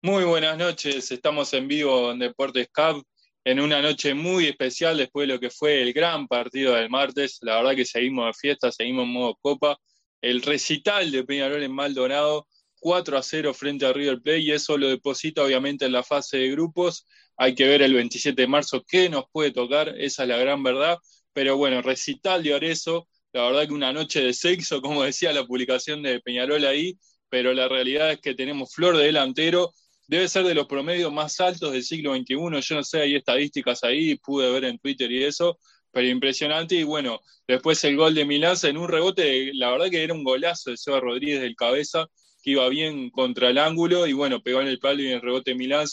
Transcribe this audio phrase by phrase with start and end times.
[0.00, 3.04] Muy buenas noches, estamos en vivo en Deportes Cup
[3.44, 7.38] en una noche muy especial después de lo que fue el gran partido del martes.
[7.40, 9.78] La verdad que seguimos de fiesta, seguimos en modo copa.
[10.20, 12.46] El recital de Peñarol en Maldonado,
[12.78, 16.36] 4 a 0 frente a River Plate y eso lo deposita obviamente en la fase
[16.36, 17.06] de grupos.
[17.36, 20.62] Hay que ver el 27 de marzo qué nos puede tocar, esa es la gran
[20.62, 20.98] verdad.
[21.32, 25.46] Pero bueno, recital de Arezo, la verdad que una noche de sexo, como decía la
[25.46, 29.72] publicación de Peñarol ahí, pero la realidad es que tenemos flor de delantero,
[30.06, 32.60] debe ser de los promedios más altos del siglo XXI.
[32.60, 35.58] Yo no sé, hay estadísticas ahí, pude ver en Twitter y eso,
[35.92, 36.74] pero impresionante.
[36.76, 40.24] Y bueno, después el gol de Milán en un rebote, la verdad que era un
[40.24, 42.06] golazo de Seba Rodríguez del cabeza,
[42.42, 45.22] que iba bien contra el ángulo y bueno, pegó en el palo y en el
[45.22, 45.86] rebote Milán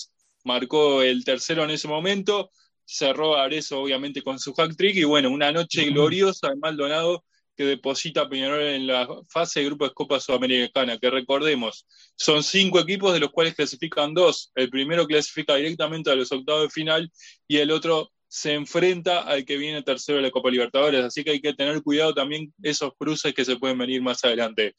[0.43, 2.52] marcó el tercero en ese momento.
[2.85, 4.95] Cerró a Arezo, obviamente, con su hack trick.
[4.95, 7.23] Y bueno, una noche gloriosa de Maldonado
[7.55, 11.85] que deposita Peñarol en la fase de grupo de Copa Sudamericana, que recordemos,
[12.16, 14.51] son cinco equipos de los cuales clasifican dos.
[14.55, 17.12] El primero clasifica directamente a los octavos de final
[17.48, 21.04] y el otro se enfrenta al que viene tercero de la Copa Libertadores.
[21.04, 24.76] Así que hay que tener cuidado también esos cruces que se pueden venir más adelante.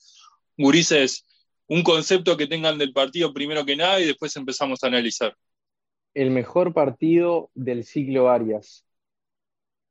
[0.58, 1.24] Gurises,
[1.66, 5.34] un concepto que tengan del partido primero que nada y después empezamos a analizar.
[6.16, 8.86] El mejor partido del siglo Arias.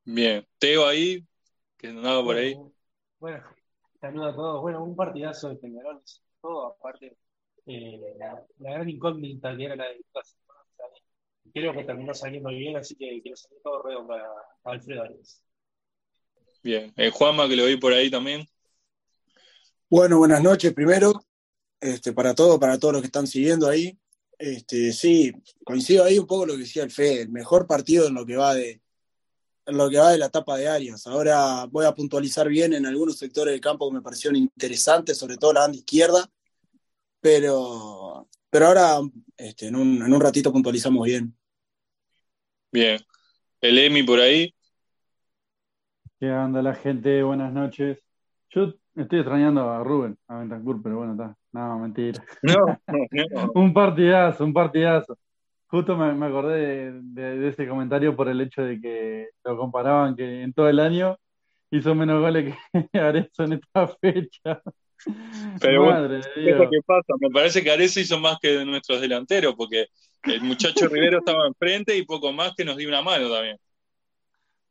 [0.06, 1.24] Bien, Teo ahí,
[1.78, 2.58] que andaba por ahí.
[3.20, 3.44] Bueno,
[4.02, 4.62] saludos a todos.
[4.64, 6.02] Bueno, un partidazo de Peñarol,
[6.42, 7.16] todo, aparte,
[7.68, 10.36] eh, la, gran incógnita que era la de Lucas.
[11.54, 14.28] Creo que terminó saliendo bien, así que quiero salir todo ruedo para,
[14.64, 15.44] Alfredo Arias.
[16.64, 18.48] Bien, eh, Juanma, que lo vi por ahí también.
[19.88, 21.24] Bueno, buenas noches primero,
[21.80, 23.96] este, para todos, para todos los que están siguiendo ahí.
[24.38, 25.34] Este, sí,
[25.64, 28.36] coincido ahí un poco lo que decía el Fede, el mejor partido en lo que
[28.36, 28.82] va de,
[29.66, 31.08] en lo que va de la etapa de Arias.
[31.08, 35.38] Ahora voy a puntualizar bien en algunos sectores del campo que me parecieron interesantes, sobre
[35.38, 36.30] todo la banda izquierda,
[37.22, 39.00] pero, pero ahora
[39.38, 41.36] este, en, un, en un ratito puntualizamos bien.
[42.72, 43.00] Bien.
[43.62, 44.54] El Emi por ahí.
[46.20, 47.24] ¿Qué onda la gente?
[47.24, 47.98] Buenas noches.
[48.50, 51.38] Yo estoy extrañando a Rubén, a Bentancur, pero bueno, está.
[51.56, 52.22] No, mentira.
[52.42, 53.52] No, no.
[53.56, 55.18] un partidazo, un partidazo.
[55.68, 60.52] Justo me, acordé de, ese comentario por el hecho de que lo comparaban que en
[60.52, 61.18] todo el año
[61.72, 62.54] hizo menos goles
[62.92, 64.62] que Arezzo en esta fecha.
[65.62, 67.14] Pero Madre bueno, que pasa.
[67.22, 69.88] Me parece que Arezzo hizo más que de nuestros delanteros, porque
[70.24, 73.58] el muchacho Rivero estaba enfrente y poco más que nos dio una mano también.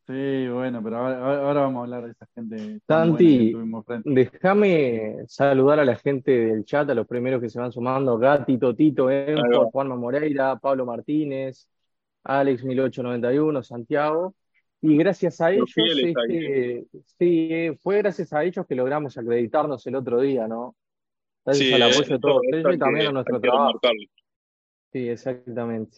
[0.07, 2.81] Sí, bueno, pero ahora, vamos a hablar de esa gente.
[2.87, 3.55] Santi,
[4.05, 8.59] déjame saludar a la gente del chat, a los primeros que se van sumando: Gati,
[8.59, 11.67] Totito, Enfo, Juanma Moreira, Pablo Martínez,
[12.23, 14.35] Alex 1891, Santiago.
[14.83, 16.85] Y gracias a ellos, este,
[17.19, 20.77] sí, fue gracias a ellos que logramos acreditarnos el otro día, ¿no?
[21.47, 23.81] Gracias al apoyo de todos ellos y también a nuestro trabajo.
[24.93, 25.97] Sí, exactamente.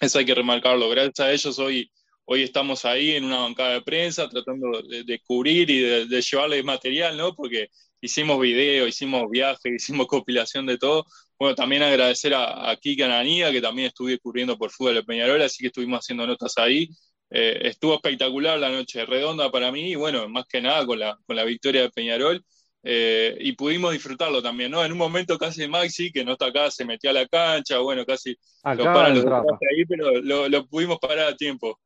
[0.00, 0.90] Eso hay que remarcarlo.
[0.90, 1.88] Gracias a ellos hoy
[2.24, 6.64] hoy estamos ahí en una bancada de prensa tratando de, cubrir y de, de, llevarles
[6.64, 7.34] material, ¿no?
[7.34, 7.68] Porque
[8.00, 11.06] hicimos video, hicimos viaje, hicimos compilación de todo.
[11.38, 15.42] Bueno, también agradecer a, a Kika Ananía, que también estuve cubriendo por fútbol de Peñarol,
[15.42, 16.88] así que estuvimos haciendo notas ahí.
[17.30, 21.18] Eh, estuvo espectacular la noche, redonda para mí, y bueno, más que nada con la,
[21.26, 22.44] con la victoria de Peñarol.
[22.84, 24.84] Eh, y pudimos disfrutarlo también, ¿no?
[24.84, 28.04] En un momento casi Maxi, que no está acá, se metió a la cancha, bueno,
[28.04, 28.36] casi
[28.76, 31.78] lo paran los ahí, pero lo, lo pudimos parar a tiempo.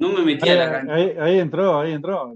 [0.00, 0.94] No me metí a la cancha.
[0.94, 2.32] Ahí, entró, ahí entró.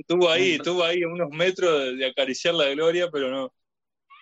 [0.00, 3.52] Estuvo, ahí, estuvo ahí a unos metros de, acariciar la gloria, pero no.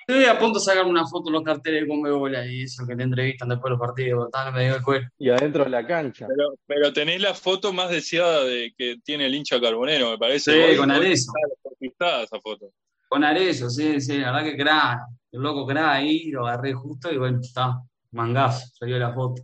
[0.07, 2.95] Estoy a punto de sacarme una foto en los carteles con bola y eso que
[2.95, 5.09] te entrevistan después de los partidos, me el cuero.
[5.19, 6.29] Y adentro de la cancha.
[6.29, 10.71] Pero, pero tenés la foto más deseada de que tiene el hincha carbonero, me parece.
[10.71, 11.33] Sí, con Arezo.
[11.81, 12.71] esa foto.
[13.09, 15.01] Con Arezo, sí, sí, la verdad que crack.
[15.33, 17.81] El loco crack ahí, lo agarré justo y bueno, está,
[18.13, 19.43] mangazo, salió la foto.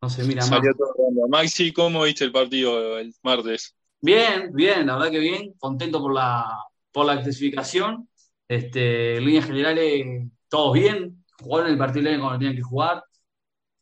[0.00, 0.60] No se mira más.
[1.28, 3.74] Maxi, ¿cómo viste el partido el martes?
[4.00, 6.46] Bien, bien, la verdad que bien, contento por la,
[6.92, 8.08] por la clasificación.
[8.46, 13.02] Este, en líneas generales, todos bien, jugaron el partido cuando tenían que jugar.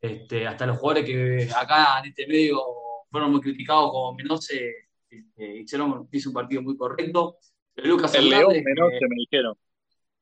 [0.00, 2.62] Este, hasta los jugadores que acá en este medio
[3.10, 4.72] fueron muy criticados como Menose,
[5.08, 7.38] este, hicieron, hizo un partido muy correcto.
[7.76, 9.54] Lucas el León Menose me dijeron.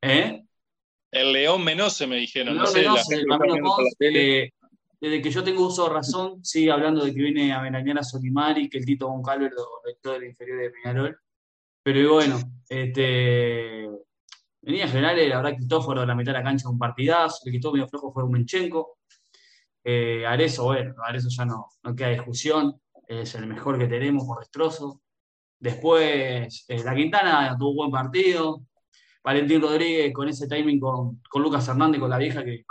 [0.03, 0.45] ¿Eh?
[1.11, 2.57] El León Menose me dijeron.
[2.57, 2.97] no sé, la
[5.05, 8.71] desde que yo tengo uso de razón, sigue hablando de que viene a a Solimari,
[8.71, 11.19] que el Tito Goncalves lo rector del inferior de Peñarol.
[11.83, 13.99] Pero bueno, este, en
[14.62, 17.59] líneas generales, la verdad, Cristóforo de la mitad de la cancha un partidazo, el que
[17.59, 18.97] estuvo medio flojo fue un Menchenko.
[19.85, 24.39] Eh, Arezo, bueno, Arezo ya no, no queda discusión, es el mejor que tenemos por
[24.39, 25.03] destrozo.
[25.59, 28.62] Después, eh, La Quintana tuvo un buen partido.
[29.23, 32.65] Valentín Rodríguez con ese timing con, con Lucas Hernández, con la vieja que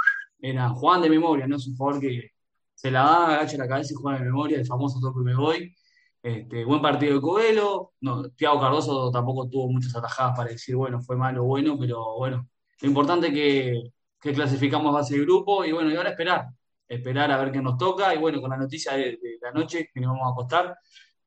[0.44, 1.56] era Juan de memoria, ¿no?
[1.56, 2.32] Es un jugador que
[2.76, 5.74] se la da, agacha la cabeza y juega de memoria, el famoso toque me voy.
[6.22, 7.94] Este, buen partido de Covelo.
[8.02, 12.18] No, Tiago Cardoso tampoco tuvo muchas atajadas para decir, bueno, fue malo o bueno, pero
[12.18, 12.50] bueno,
[12.82, 13.84] lo importante es que,
[14.20, 16.48] que clasificamos base de grupo y bueno, y ahora esperar,
[16.90, 20.02] esperar a ver qué nos toca y bueno, con la noticia de, la noche que
[20.02, 20.78] nos vamos a acostar,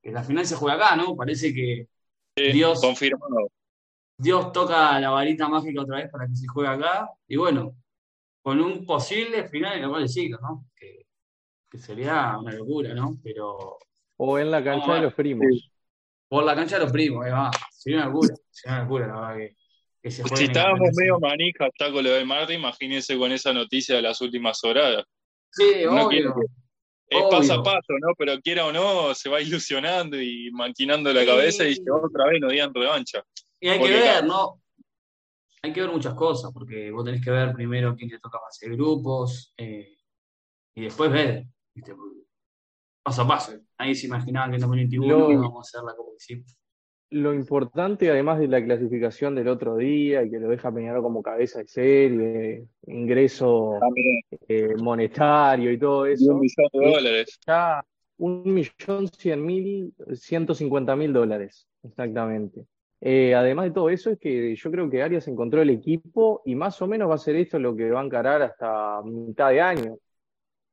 [0.02, 1.16] que la final se juega acá, ¿no?
[1.16, 1.88] Parece que
[2.52, 3.50] Dios, confirmado.
[4.18, 7.74] Dios toca la varita mágica otra vez para que se juegue acá y bueno,
[8.46, 10.66] con un posible final en el cual de ciclo, ¿no?
[10.76, 11.04] Que,
[11.78, 13.18] sería una locura, ¿no?
[13.20, 13.76] Pero...
[14.18, 15.72] O en la cancha de los primos.
[16.28, 17.50] Por la cancha de los primos, ahí va.
[17.72, 19.48] Sería una locura, sería una locura, la verdad
[20.00, 24.02] que si estábamos medio manija hasta con lo del Marte, imagínense con esa noticia de
[24.02, 25.02] las últimas horas.
[25.50, 26.36] Sí, obvio.
[27.08, 28.14] es paso a paso, ¿no?
[28.16, 32.40] Pero quiera o no, se va ilusionando y maquinando la cabeza y dice, otra vez
[32.40, 33.24] no digan revancha.
[33.58, 34.62] Y hay que ver, ¿no?
[35.66, 38.70] Hay que ver muchas cosas, porque vos tenés que ver primero quién te toca hacer
[38.70, 39.96] grupos, eh,
[40.76, 41.44] y después ver,
[43.02, 43.52] paso a paso.
[43.76, 46.12] Nadie se imaginaba que en 2021 íbamos a hacer la como
[47.10, 51.22] lo importante, además de la clasificación del otro día y que lo deja Peñarol como
[51.22, 53.78] cabeza de serie, ingreso
[54.48, 56.32] eh, monetario y todo eso.
[56.32, 57.38] Un millón de dólares.
[57.46, 57.84] Ya
[58.18, 62.66] un millón cien mil, ciento cincuenta mil dólares, exactamente.
[63.00, 66.54] Eh, además de todo eso, es que yo creo que Arias encontró el equipo y
[66.54, 69.60] más o menos va a ser esto lo que va a encarar hasta mitad de
[69.60, 69.98] año.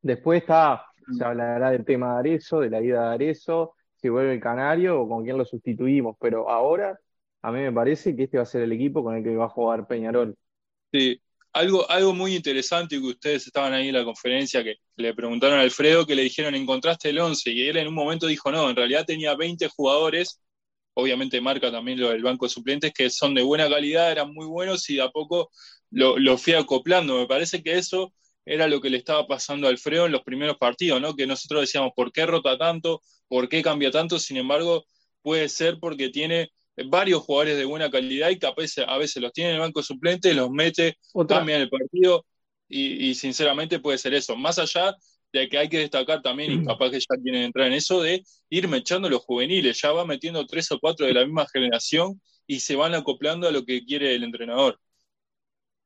[0.01, 0.85] Después está,
[1.17, 5.01] se hablará del tema de Arezo, de la ida de Arezo, si vuelve el Canario
[5.01, 6.99] o con quién lo sustituimos, pero ahora
[7.41, 9.45] a mí me parece que este va a ser el equipo con el que va
[9.45, 10.35] a jugar Peñarol.
[10.91, 11.21] Sí,
[11.53, 15.61] algo, algo muy interesante que ustedes estaban ahí en la conferencia que le preguntaron a
[15.61, 17.51] Alfredo que le dijeron, ¿encontraste el 11?
[17.51, 20.41] Y él en un momento dijo, no, en realidad tenía 20 jugadores,
[20.93, 24.45] obviamente marca también lo del banco de suplentes, que son de buena calidad, eran muy
[24.45, 25.49] buenos y de a poco
[25.91, 27.17] lo, lo fui acoplando.
[27.17, 28.13] Me parece que eso
[28.45, 31.15] era lo que le estaba pasando a Alfredo en los primeros partidos, ¿no?
[31.15, 33.01] Que nosotros decíamos, ¿por qué rota tanto?
[33.27, 34.19] ¿Por qué cambia tanto?
[34.19, 34.85] Sin embargo,
[35.21, 36.51] puede ser porque tiene
[36.85, 40.33] varios jugadores de buena calidad y que a veces, los tiene en el banco suplente,
[40.33, 40.97] los mete,
[41.27, 42.25] cambia el partido
[42.67, 44.35] y, sinceramente puede ser eso.
[44.35, 44.95] Más allá
[45.33, 48.23] de que hay que destacar también, y capaz que ya quieren entrar en eso, de
[48.49, 52.59] ir echando los juveniles, ya va metiendo tres o cuatro de la misma generación y
[52.59, 54.79] se van acoplando a lo que quiere el entrenador.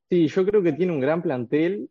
[0.10, 1.90] Sí, yo creo que tiene un gran plantel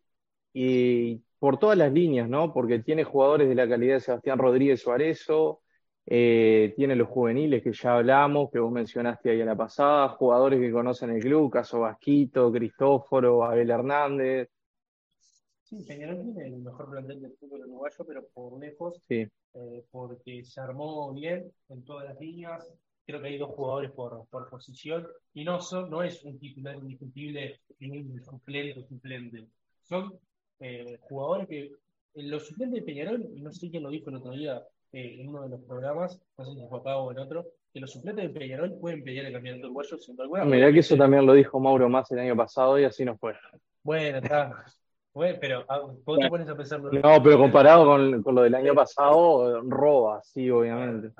[0.53, 2.53] y por todas las líneas, ¿no?
[2.53, 5.61] Porque tiene jugadores de la calidad de Sebastián Rodríguez Suarezo,
[6.05, 10.59] eh, tiene los juveniles que ya hablamos, que vos mencionaste ahí en la pasada, jugadores
[10.59, 14.49] que conocen el club, Caso Vasquito, Cristóforo, Abel Hernández.
[15.67, 19.27] Sí, Peñarol tiene el mejor plantel del fútbol uruguayo, pero por lejos, sí.
[19.53, 22.73] Eh, porque se armó bien en todas las líneas.
[23.05, 26.75] Creo que hay dos jugadores por, por posición y no, son, no es un titular
[26.75, 29.45] indiscutible ni un suplente suplente.
[29.83, 30.17] Son
[30.61, 31.71] eh, jugadores que
[32.13, 35.27] los suplentes de Peñarol, y no sé quién lo dijo el otro día eh, en
[35.27, 38.31] uno de los programas, no sé si fue acá o en otro, que los suplentes
[38.31, 41.59] de Peñarol pueden pelear el campeonato uruguayo sin alguna Mirá que eso también lo dijo
[41.59, 43.35] Mauro más el año pasado y así nos fue.
[43.83, 44.65] Bueno, está.
[45.17, 46.79] Bueno, pero ah, vos te pones a pensar.
[46.79, 51.11] No, pero comparado con, con, lo del año pasado, roba, sí, obviamente.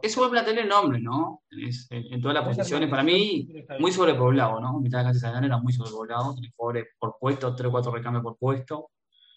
[0.00, 1.42] Es un buen plantel en nombre, ¿no?
[1.50, 3.48] en, todas las posiciones, para mí,
[3.80, 4.78] muy sobrepoblado, ¿no?
[4.78, 8.22] Mitad de la cancha de era muy sobrepoblado, jugadores por puesto, tres o cuatro recambios
[8.22, 8.90] por puesto.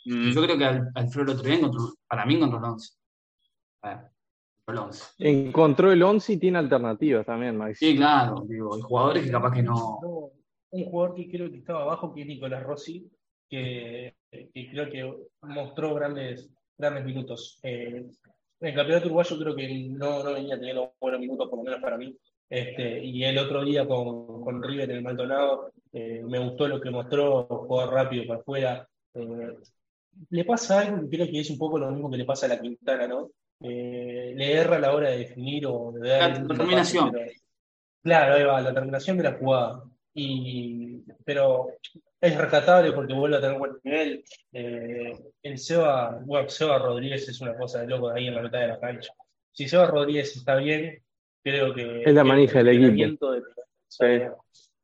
[0.05, 0.29] Mm.
[0.29, 2.93] Yo creo que al, Alfredo otro día encontró, para mí encontró el 11.
[4.67, 5.05] El 11.
[5.17, 7.79] Encontró el 11 y tiene alternativas también, Max.
[7.79, 9.97] Sí, claro, digo, hay jugadores que capaz que no.
[10.69, 13.11] Un jugador que creo que estaba abajo, que es Nicolás Rossi,
[13.49, 14.15] que,
[14.51, 17.59] creo que mostró grandes, grandes minutos.
[17.63, 18.05] Eh,
[18.59, 21.81] en el campeonato uruguayo creo que no, no venía teniendo buenos minutos, por lo menos
[21.81, 22.15] para mí.
[22.49, 26.79] Este, y el otro día con, con River en el Maldonado, eh, me gustó lo
[26.79, 28.87] que mostró, jugar rápido para afuera.
[29.13, 29.53] Eh,
[30.29, 32.49] le pasa algo que creo que es un poco lo mismo que le pasa a
[32.49, 33.29] la Quintana, ¿no?
[33.59, 36.41] le erra a la hora de definir o de dar.
[36.41, 37.15] La terminación.
[38.01, 39.83] claro, ahí va, la terminación de la jugada.
[40.13, 41.69] Y, pero
[42.21, 44.23] es rescatable porque vuelve a tener buen nivel.
[44.51, 48.59] Eh, el Seba, bueno, Seba Rodríguez es una cosa de loco ahí en la mitad
[48.59, 49.13] de la cancha.
[49.51, 51.01] Si Seba Rodríguez está bien,
[51.43, 52.03] creo que.
[52.03, 53.33] Es la manija del equipo.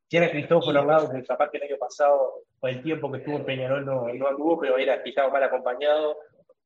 [0.08, 3.20] Tiene a Cristóforo al lado, que capaz que el año pasado, por el tiempo que
[3.20, 6.18] estuvo en Peñarol, no, no anduvo, pero era quizás mal acompañado.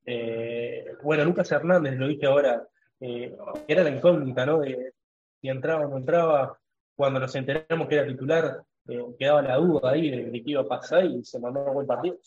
[0.06, 2.66] Eh, bueno, Lucas Hernández, lo dije ahora,
[3.02, 3.36] eh,
[3.68, 4.62] era la incógnita, ¿no?
[4.62, 4.94] De
[5.42, 6.58] si entraba o no entraba.
[6.96, 10.68] Cuando nos enteramos que era titular, eh, quedaba la duda ahí de, qué iba a
[10.68, 12.18] pasar y se mandó un buen partido.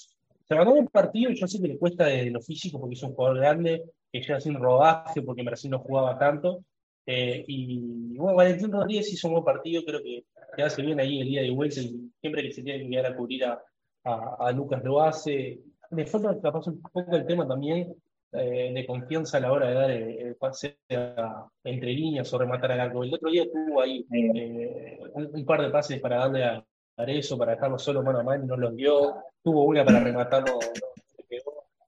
[0.49, 3.03] Se mandó un buen partido yo sé que le cuesta de, lo físico porque es
[3.03, 6.65] un jugador grande, que llega sin rodaje porque Brasil no jugaba tanto,
[7.09, 10.25] Eh, y bueno, Valentín Rodríguez hizo un buen partido, creo que,
[10.57, 11.81] que hace bien ahí el día de vuelta,
[12.21, 13.63] siempre que se tiene que quedar a cubrir a,
[14.05, 15.61] a, Lucas lo hace.
[15.91, 17.95] Me falta capaz un poco el tema también
[18.33, 20.79] eh, de confianza a la hora de dar el, pase
[21.65, 23.05] entre líneas o rematar al arco.
[23.05, 26.65] El otro día tuvo ahí eh, un, par de pases para darle a
[26.97, 29.17] Arezo, para dejarlo solo mano a mano y no lo dio.
[29.43, 30.59] Tuvo una para rematarlo,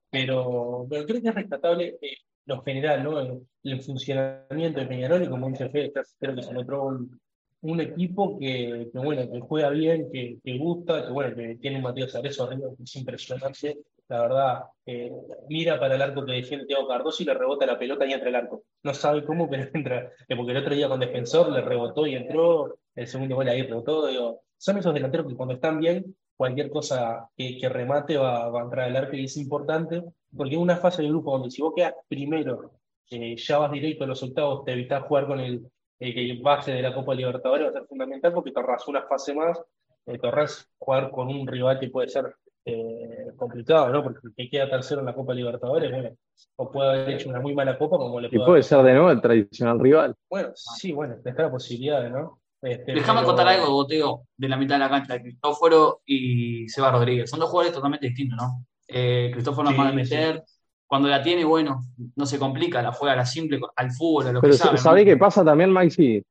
[0.09, 3.19] pero, pero creo que es rescatable eh, lo general, ¿no?
[3.63, 7.19] El, funcionamiento de Peñarol y como dice Fede, creo que se encontró un,
[7.61, 11.77] un equipo que, que, bueno, que juega bien, que, que, gusta, que bueno, que tiene
[11.77, 13.77] un Matías Arezo arriba, que es impresionante.
[14.09, 15.11] La verdad, eh,
[15.49, 18.29] mira para el arco que defiende Thiago Cardoso y le rebota la pelota y entra
[18.29, 18.63] el arco.
[18.81, 20.11] No sabe cómo, pero entra.
[20.27, 22.77] Porque el otro día con defensor le rebotó y entró.
[22.95, 24.07] El segundo gol ahí rebotó.
[24.07, 28.87] Digo, son esos delanteros que cuando están bien, cualquier cosa que, remate va, a entrar
[28.87, 30.03] al arco y es importante,
[30.35, 32.71] porque es una fase de grupo donde si vos quedas primero,
[33.11, 36.71] eh, ya vas directo a los octavos, te evitas jugar con el, el que base
[36.71, 39.61] de la Copa Libertadores, va a ser fundamental porque torras una fase más,
[40.07, 42.33] eh, torras jugar con un rival que puede ser
[42.69, 44.03] eh, complicado, ¿no?
[44.03, 46.09] Porque el que queda tercero en la Copa Libertadores, bueno,
[46.55, 48.43] o puede haber hecho una muy mala copa como le puede.
[48.43, 50.15] Y puede ser de nuevo el tradicional rival.
[50.29, 52.39] Bueno, sí, bueno, está la posibilidad, ¿no?
[52.61, 56.91] Este, Déjame contar algo, Boteo, de la mitad de la cancha, de Cristóforo y Seba
[56.91, 57.29] Rodríguez.
[57.29, 58.65] Son dos jugadores totalmente distintos, ¿no?
[58.87, 60.43] Eh, Cristóforo más de meter,
[60.89, 61.81] cuando la tiene, bueno,
[62.15, 64.77] no se complica, la juega a la simple, al fútbol, a lo Pero que sabe.
[64.79, 66.23] ¿sabés qué pasa también, Maxi?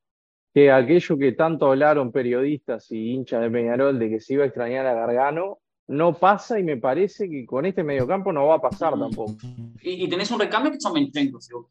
[0.52, 4.46] Que aquello que tanto hablaron periodistas y hinchas de Peñarol de que se iba a
[4.46, 8.60] extrañar a Gargano, no pasa y me parece que con este mediocampo no va a
[8.60, 9.36] pasar tampoco.
[9.82, 11.66] Y, tenés un recambio que son Menchenko, si vos,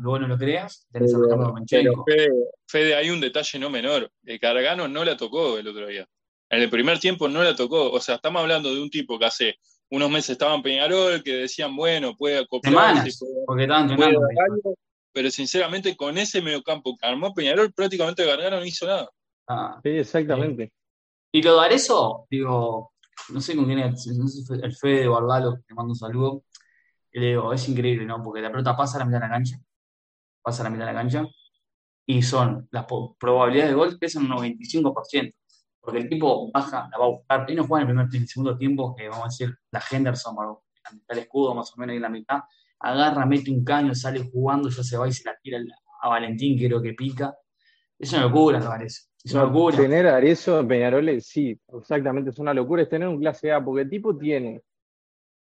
[0.00, 2.04] bueno lo creas, tenés un recambio Menchenko.
[2.04, 2.30] Fede,
[2.66, 6.08] Fede, hay un detalle no menor, el Cargano no la tocó el otro día.
[6.50, 9.26] En el primer tiempo no la tocó, o sea, estamos hablando de un tipo que
[9.26, 9.58] hace
[9.90, 13.10] unos meses estaba en Peñarol, que decían, bueno, puede acoplarse,
[13.44, 14.20] porque estaban entrenando,
[15.12, 19.10] pero sinceramente con ese mediocampo que armó Peñarol, prácticamente Gargano no hizo nada.
[19.48, 20.70] Ah, sí, exactamente.
[21.32, 22.92] Y lo de eso, digo,
[23.30, 24.10] no sé con quién sé,
[24.62, 26.44] el Fede Barbalo, que mando un saludo,
[27.12, 28.22] y le digo, es increíble, ¿no?
[28.22, 29.58] Porque la pelota pasa a la mitad de la cancha,
[30.42, 31.26] pasa a la mitad de la cancha,
[32.06, 32.86] y son, las
[33.18, 35.34] probabilidades de gol pesan un 95%,
[35.80, 38.28] porque el tipo baja, la va a buscar, y no juega en el primer y
[38.28, 40.36] segundo tiempo, que vamos a decir, la Henderson,
[41.08, 42.40] el escudo más o menos ahí en la mitad,
[42.80, 45.58] agarra, mete un caño, sale jugando, ya se va y se la tira
[46.00, 47.34] a Valentín, creo que pica.
[47.98, 49.07] Es una locura, me parece.
[49.24, 49.76] Es una locura.
[49.76, 52.82] Tener a Arezo Peñarole, sí, exactamente, es una locura.
[52.82, 54.62] Es tener un clase A, porque el tipo tiene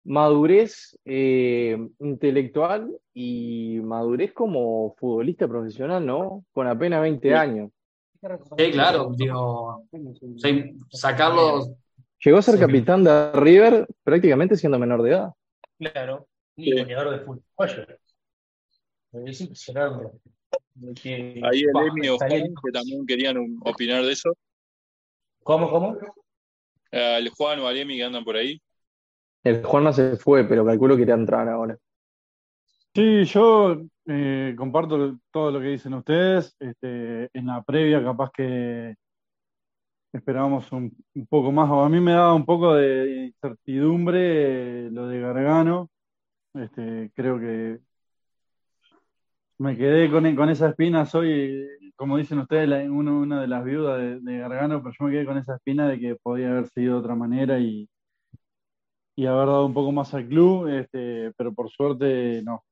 [0.04, 6.44] madurez eh, intelectual y madurez como futbolista profesional, ¿no?
[6.52, 7.70] Con apenas 20 años.
[8.56, 9.86] Sí, claro, digo,
[10.90, 11.76] sacarlo.
[12.22, 15.32] Llegó a ser capitán de River prácticamente siendo menor de edad.
[15.78, 16.26] Claro,
[16.56, 17.42] y goleador de fútbol.
[19.12, 20.10] Es impresionante.
[21.04, 24.32] Ahí el Emi o Juan, que también querían opinar de eso.
[25.42, 25.96] ¿Cómo, cómo?
[26.90, 28.60] Eh, el Juan o Alemi que andan por ahí.
[29.42, 31.76] El Juan no se fue, pero calculo que irá a entrar ahora.
[32.94, 36.56] Sí, yo eh, comparto todo lo que dicen ustedes.
[36.58, 38.94] Este, en la previa, capaz que
[40.12, 40.96] esperábamos un,
[41.28, 41.70] poco más.
[41.70, 45.88] A mí me daba un poco de incertidumbre eh, lo de Gargano.
[46.54, 47.78] Este, creo que
[49.60, 54.38] me quedé con, con esa espina, soy, como dicen ustedes, una de las viudas de,
[54.38, 57.14] Gargano, pero yo me quedé con esa espina de que podía haber sido de otra
[57.14, 57.86] manera y,
[59.16, 62.64] y haber dado un poco más al club, este, pero por suerte no.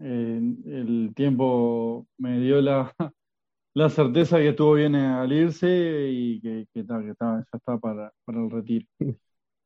[0.00, 2.92] el tiempo me dio la,
[3.74, 8.40] la certeza que estuvo bien al irse y que, que, que ya está para, para
[8.40, 8.86] el retiro.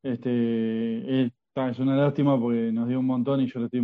[0.03, 3.81] Este, es una lástima porque nos dio un montón y yo le estoy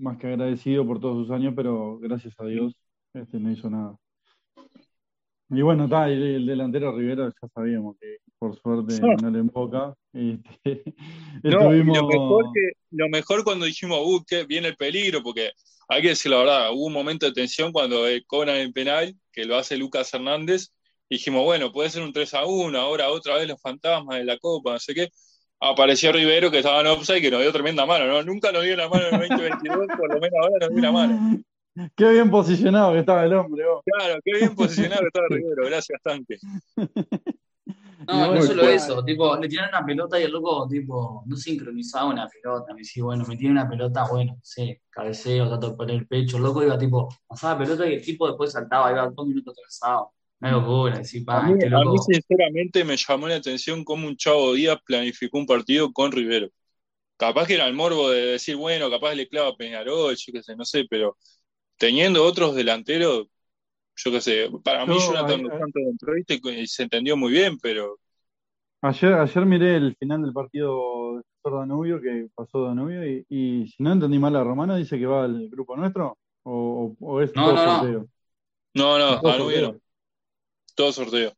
[0.00, 2.74] más que agradecido por todos sus años, pero gracias a Dios
[3.14, 3.96] este, no hizo nada.
[5.50, 9.94] Y bueno, está, el, delantero Rivera ya sabíamos que por suerte no le emboca.
[10.12, 10.84] Este,
[11.42, 12.44] lo, mejor
[12.90, 15.50] lo mejor cuando dijimos, uh, que viene el peligro, porque
[15.88, 19.44] hay que decir la verdad, hubo un momento de tensión cuando cobran el penal, que
[19.44, 20.68] lo hace Lucas Hernández,
[21.08, 24.38] dijimos, bueno, puede ser un 3 a 1, ahora otra vez los fantasmas de la
[24.38, 25.08] Copa, no sé qué
[25.60, 28.22] apareció Rivero que estaba en offside y que nos dio tremenda mano, ¿no?
[28.22, 30.92] Nunca nos dio la mano en el 2022, por lo menos ahora nos dio la
[30.92, 31.42] mano.
[31.96, 33.64] Qué bien posicionado que estaba el hombre.
[33.84, 36.36] Claro, qué bien posicionado que estaba Rivero, gracias, Tanque.
[38.08, 42.06] No, no solo eso, tipo, le tiraron una pelota y el loco, tipo, no sincronizaba
[42.06, 42.72] una pelota.
[42.72, 46.38] Me decía, bueno, me tiene una pelota, bueno, sí, cabeceo, trato de poner el pecho.
[46.38, 50.12] El loco iba, tipo, pasaba pelota y el tipo después saltaba, iba dos minutos atrasado.
[50.40, 54.16] Una locura, sí, pa, a, mí, a mí, sinceramente, me llamó la atención cómo un
[54.16, 56.48] Chavo Díaz planificó un partido con Rivero.
[57.18, 60.42] Capaz que era el morbo de decir, bueno, capaz le clava a Peñarol, yo qué
[60.42, 61.18] sé, no sé, pero
[61.78, 63.28] teniendo otros delanteros,
[63.96, 67.32] yo qué sé, para mí Yo, Jonathan ahí- Dos Santos entró y se entendió muy
[67.32, 67.98] bien, pero
[68.82, 73.66] Ayer, ayer miré el final del partido de Defensor Danubio, que pasó Danubio, y, y
[73.68, 77.30] si no entendí mal a Romano, dice que va al grupo nuestro, o, o- es
[77.34, 77.90] No, no, no.
[78.74, 79.76] no, no, Danubio.
[80.80, 81.30] Todo sorteo.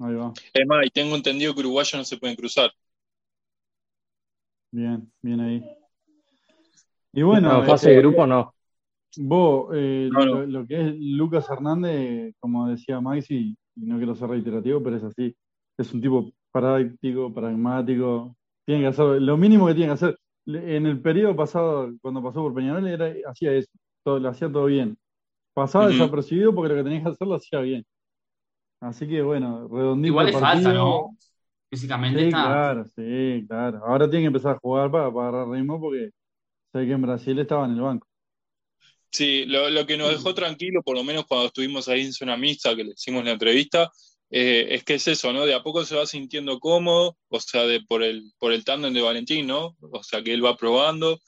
[0.00, 0.32] Ahí va.
[0.52, 2.72] Es más, y tengo entendido que uruguayos no se pueden cruzar.
[4.72, 5.64] Bien, bien ahí.
[7.12, 8.52] Y bueno, no, fase eh, de grupo no.
[9.18, 10.34] vos, eh, No, no.
[10.40, 14.96] Lo, lo que es Lucas Hernández, como decía Maxi, y no quiero ser reiterativo, pero
[14.96, 15.36] es así.
[15.78, 18.34] Es un tipo práctico, pragmático.
[18.66, 20.18] Tiene que hacer lo mínimo que tiene que hacer.
[20.46, 23.70] En el periodo pasado, cuando pasó por Peñarol, era, hacía eso,
[24.02, 24.98] todo, lo hacía todo bien.
[25.52, 27.86] Pasaba desapercibido porque lo que tenía que hacer lo hacía bien.
[28.84, 30.74] Así que bueno, redondito Igual el le falta, partido.
[30.74, 31.18] ¿no?
[31.70, 32.42] Físicamente Sí, está.
[32.44, 33.80] claro, sí, claro.
[33.86, 36.10] Ahora tiene que empezar a jugar para, para agarrar ritmo porque
[36.72, 38.06] sé que en Brasil estaba en el banco.
[39.10, 42.36] Sí, lo, lo que nos dejó tranquilo, por lo menos cuando estuvimos ahí en zona
[42.36, 43.90] mixta, que le hicimos la entrevista,
[44.30, 45.46] eh, es que es eso, ¿no?
[45.46, 48.92] De a poco se va sintiendo cómodo, o sea, de, por el, por el tándem
[48.92, 49.76] de Valentín, ¿no?
[49.80, 51.20] O sea, que él va probando,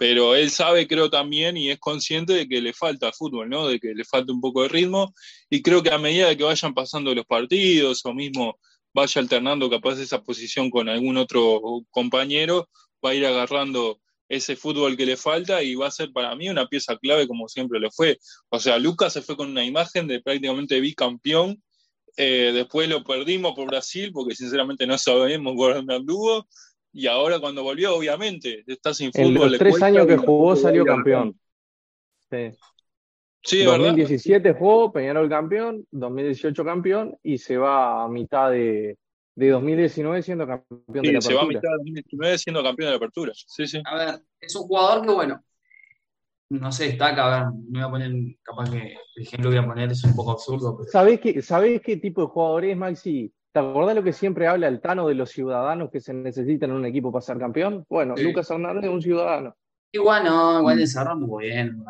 [0.00, 3.68] pero él sabe, creo también, y es consciente de que le falta fútbol, ¿no?
[3.68, 5.12] De que le falta un poco de ritmo,
[5.50, 8.58] y creo que a medida de que vayan pasando los partidos, o mismo
[8.94, 12.70] vaya alternando capaz esa posición con algún otro compañero,
[13.04, 16.48] va a ir agarrando ese fútbol que le falta y va a ser para mí
[16.48, 18.18] una pieza clave como siempre lo fue.
[18.48, 21.62] O sea, Lucas se fue con una imagen de prácticamente bicampeón,
[22.16, 26.48] eh, después lo perdimos por Brasil porque sinceramente no sabemos por dónde anduvo
[26.92, 29.28] y ahora cuando volvió obviamente está sin fútbol.
[29.28, 31.38] En los le tres años que jugó salió a- campeón.
[32.30, 32.50] Sí.
[33.42, 33.78] Sí, es verdad.
[33.78, 38.98] 2017 jugó, Peñarol campeón, 2018 campeón y se va a mitad de,
[39.34, 41.48] de 2019 siendo campeón de la se va a apertura.
[41.48, 43.32] mitad de 2019 siendo campeón de la apertura.
[43.34, 43.80] Sí, sí.
[43.84, 45.42] A ver, es un jugador que, bueno,
[46.50, 47.26] no se destaca.
[47.26, 48.78] A ver, me voy a poner, capaz que
[49.16, 51.96] el ejemplo que voy a poner es un poco absurdo, pero ¿Sabés qué, ¿Sabés qué
[51.96, 53.32] tipo de jugador es, Maxi?
[53.52, 56.76] ¿Te acordás lo que siempre habla el Tano de los ciudadanos que se necesitan en
[56.76, 57.84] un equipo para ser campeón?
[57.88, 58.22] Bueno, Sí.
[58.22, 59.56] Lucas Hernández es un ciudadano.
[59.92, 61.82] igual no, igual desarrolló muy bien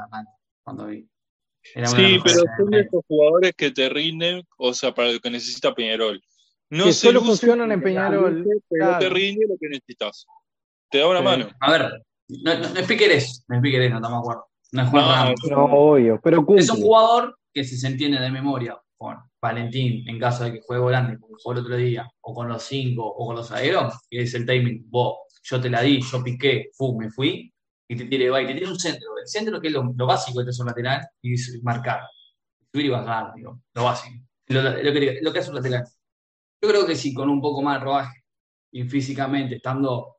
[0.64, 1.06] cuando vi.
[1.74, 5.12] Era Sí, pero mejores son de el esos jugadores que te rinden, o sea, para
[5.12, 6.22] lo que necesita Peñarol.
[6.70, 8.98] No Que se solo funcionan en Peñarol, pero claro.
[9.00, 10.26] te rinde lo que necesitas.
[10.90, 11.24] Te da una Sí.
[11.24, 11.48] mano.
[11.60, 12.02] A ver,
[12.42, 14.46] no, no, no es Piquerés, no es Piquerés, no estamos de acuerdo.
[14.72, 16.62] No es Juan No, obvio, pero cumple.
[16.64, 20.60] Es un jugador que si se entiende de memoria con Valentín en caso de que
[20.60, 24.22] juegue volante, como el otro día, o con los cinco, o con los zagueros, que
[24.22, 27.52] es el timing, vos, yo te la di, yo piqué, fu, me fui,
[27.88, 29.18] y te tire, va, y te tira un centro.
[29.18, 32.02] El centro que es lo, básico de un lateral, y marcar.
[32.72, 34.16] Subir y bajar, digo, lo básico.
[34.48, 35.84] Lo, que, lo que hace un lateral.
[36.62, 38.24] Yo creo que si con un poco más de rodaje
[38.72, 40.18] y físicamente estando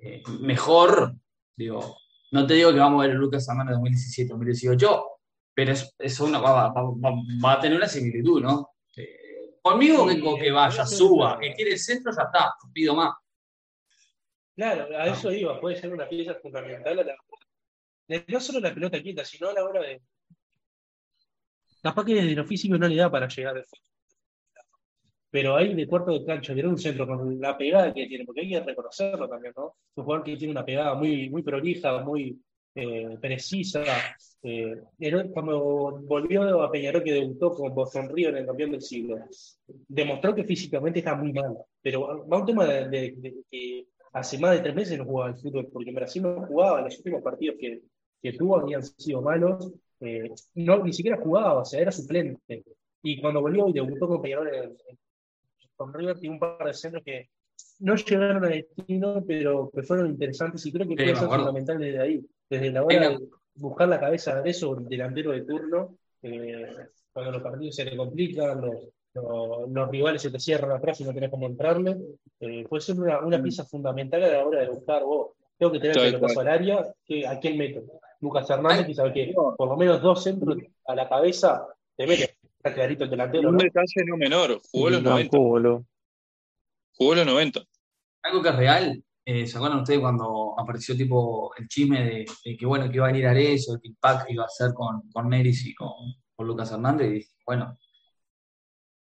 [0.00, 1.14] eh, mejor,
[1.56, 1.96] digo,
[2.30, 5.17] no te digo que vamos a ver a Lucas Hernández 2017, 2018,
[5.58, 8.74] pero es, es una, va, va- va- va a tener una similitud, ¿no?
[8.96, 13.12] Eh, conmigo que, que vaya, suba, que quiere el centro, ya está, no pido más.
[14.54, 17.16] Claro, a eso iba, puede ser una pieza fundamental a la
[18.28, 20.00] no solo la pelota quieta, sino a la hora de.
[21.82, 23.84] Capaz que desde lo físico no le da para llegar al fondo.
[25.30, 28.42] Pero ahí de cuarto de cancha, tiene un centro con la pegada que tiene, porque
[28.42, 29.74] hay que reconocerlo también, ¿no?
[29.96, 32.40] Un jugador que tiene una pegada muy, muy prolija, muy
[32.82, 33.82] eh, precisa.
[34.42, 34.76] Eh,
[35.32, 39.18] cuando volvió a Peñarol, que debutó con Boston Río en el campeón del siglo,
[39.88, 41.56] demostró que físicamente está muy mal.
[41.82, 45.30] Pero va un tema de, de- de que hace más de tres meses no jugaba
[45.30, 47.82] al fútbol, porque en Brasil no jugaba, los últimos partidos que,
[48.22, 52.64] que tuvo habían sido malos, eh, no, ni siquiera jugaba, o sea, era suplente.
[53.02, 54.98] Y cuando volvió y debutó con Peñarol en- en-
[55.76, 57.28] con River, tiene un par de centros que
[57.80, 61.78] no llegaron a destino, pero que fueron interesantes y creo que Sí, puede ser fundamental
[61.78, 63.18] desde ahí, desde la hora de
[63.54, 66.66] buscar la cabeza de eso, delantero de turno, eh,
[67.12, 68.74] cuando los partidos se le complican, los,
[69.14, 71.96] los- los rivales se te cierran atrás y no tenés cómo entrarle,
[72.40, 75.32] eh, puede ser una, una pieza fundamental a la hora de buscar vos.
[75.58, 77.82] Tengo que tener Tal el pelotazo al área, que, ¿a quién meto?
[78.20, 80.56] Lucas Hernández, que sabe que por lo menos dos centros
[80.86, 82.36] a la cabeza te mete.
[82.58, 83.62] Está clarito el delantero, un ¿no?
[83.62, 85.38] detalle no menor, jugó los Tampoco, 90.
[85.38, 85.84] boludo.
[86.96, 87.60] Jugó los 90.
[88.22, 92.64] Algo que es real, eh, ¿se acuerdan ustedes cuando apareció tipo el chisme de, que
[92.64, 95.66] bueno, que iba a venir Arezzo, que el pack iba a ser con, con Neris
[95.66, 95.90] y con,
[96.34, 97.08] con Lucas Hernández?
[97.08, 97.78] Y dije, bueno,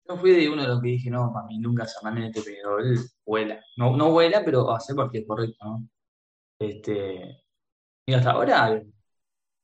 [0.07, 2.79] yo fui de uno de los que dije, no, para mí Lucas Hernández este pero
[2.79, 3.59] él vuela.
[3.79, 5.89] No, no vuela, pero va a ser porque es correcto, ¿no?
[6.59, 7.43] Este,
[8.07, 8.83] y hasta ahora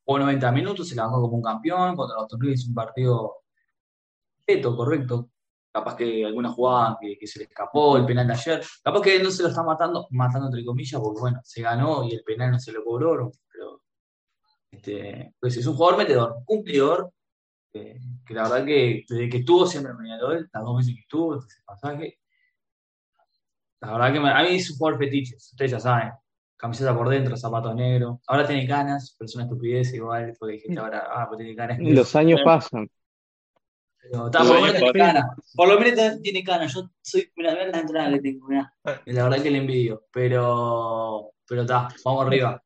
[0.06, 3.36] jugó 90 minutos, se la bajó como un campeón, contra los Tornillos hizo un partido
[4.46, 5.30] peto, correcto.
[5.78, 8.62] Capaz que alguna jugada que, que se le escapó, el penal de ayer.
[8.82, 12.14] Capaz que no se lo está matando, matando entre comillas, porque bueno, se ganó y
[12.14, 13.82] el penal no se lo cobró, pero
[14.72, 17.12] este, pues es un jugador metedor, cumplidor,
[17.72, 21.62] que la verdad que desde que estuvo siempre Peñarol, las dos veces que estuvo, ese
[21.64, 22.18] pasaje,
[23.80, 26.12] la verdad que a mí es un jugador fetiche, ustedes ya saben.
[26.56, 28.18] Camiseta por dentro, zapatos negros.
[28.26, 31.78] Ahora tiene canas, pero es una estupidez igual, porque dijiste ahora, ah, pues tiene canas.
[31.80, 32.90] Los años pasan.
[34.10, 34.60] Pero, por, lo
[34.94, 36.74] menos por lo menos tiene canas.
[36.74, 38.72] Yo soy, mira, la entrada le tengo, mira.
[38.84, 40.06] La verdad que le envidio.
[40.12, 42.62] Pero, pero está, vamos arriba.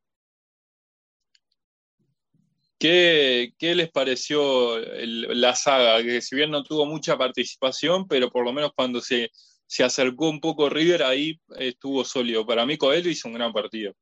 [2.79, 6.03] ¿Qué, ¿Qué, les pareció la saga?
[6.03, 9.29] Que si bien no tuvo mucha participación, pero por lo menos cuando se,
[9.65, 12.45] se acercó un poco River, ahí estuvo sólido.
[12.45, 13.93] Para mí Coelho hizo un gran partido.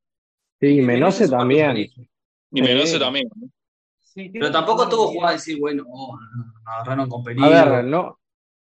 [0.60, 1.78] Sí, y Menose también.
[2.52, 3.30] Y Menose también.
[4.16, 6.18] Pero tampoco tuvo jugada decir, bueno, oh,
[6.66, 7.48] agarraron con peligro.
[7.48, 8.20] A ver, no,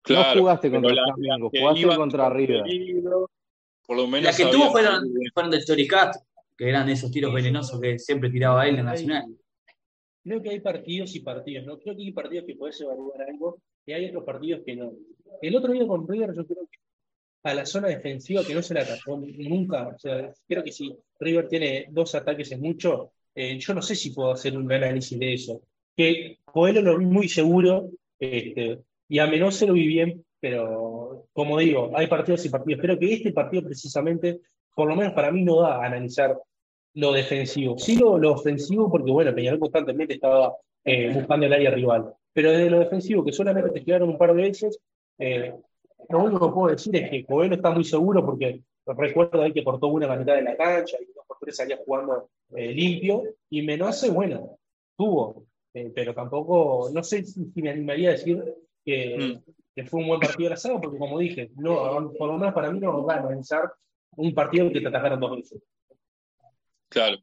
[0.09, 2.63] no jugaste contra Flamengo, jugaste contra River.
[3.85, 6.15] por lo menos Las que tuvo fueron, fueron del Toricat,
[6.57, 9.25] que eran esos tiros venenosos que siempre tiraba él en Nacional.
[10.23, 11.79] Creo que hay partidos y partidos, ¿no?
[11.79, 14.91] Creo que hay partidos que podés evaluar algo y hay otros partidos que no.
[15.41, 16.79] El otro día con River yo creo que
[17.43, 19.87] a la zona defensiva que no se la atacó nunca.
[19.87, 23.93] O sea, creo que si River tiene dos ataques es mucho, eh, yo no sé
[23.93, 25.61] si puedo hacer un análisis de eso.
[25.95, 31.59] Que Coelho lo vi muy seguro este, y a Menose lo vi bien, pero como
[31.59, 32.81] digo, hay partidos y partidos.
[32.81, 34.41] Creo que este partido precisamente,
[34.73, 36.35] por lo menos para mí, no da a analizar
[36.95, 37.77] lo defensivo.
[37.77, 42.11] Sí lo, ofensivo, porque bueno, Peñarol constantemente estaba eh, buscando el área rival.
[42.33, 44.79] Pero desde lo defensivo, que solamente te quedaron un par de veces,
[45.19, 45.53] eh,
[46.09, 49.63] lo único que puedo decir es que Coelho está muy seguro porque recuerdo ahí que
[49.63, 53.23] cortó una mitad de la cancha y dos salía jugando eh, limpio.
[53.49, 54.57] Y Menose, bueno,
[54.95, 55.45] tuvo,
[55.93, 58.43] pero tampoco, no sé si, me animaría a decir
[58.83, 59.51] que, mm.
[59.75, 62.53] que, fue un buen partido de la saga, porque como dije, no, por lo menos
[62.53, 63.71] para mí no va a pensar
[64.15, 65.61] un partido que te atacaron dos veces.
[66.89, 67.17] Claro.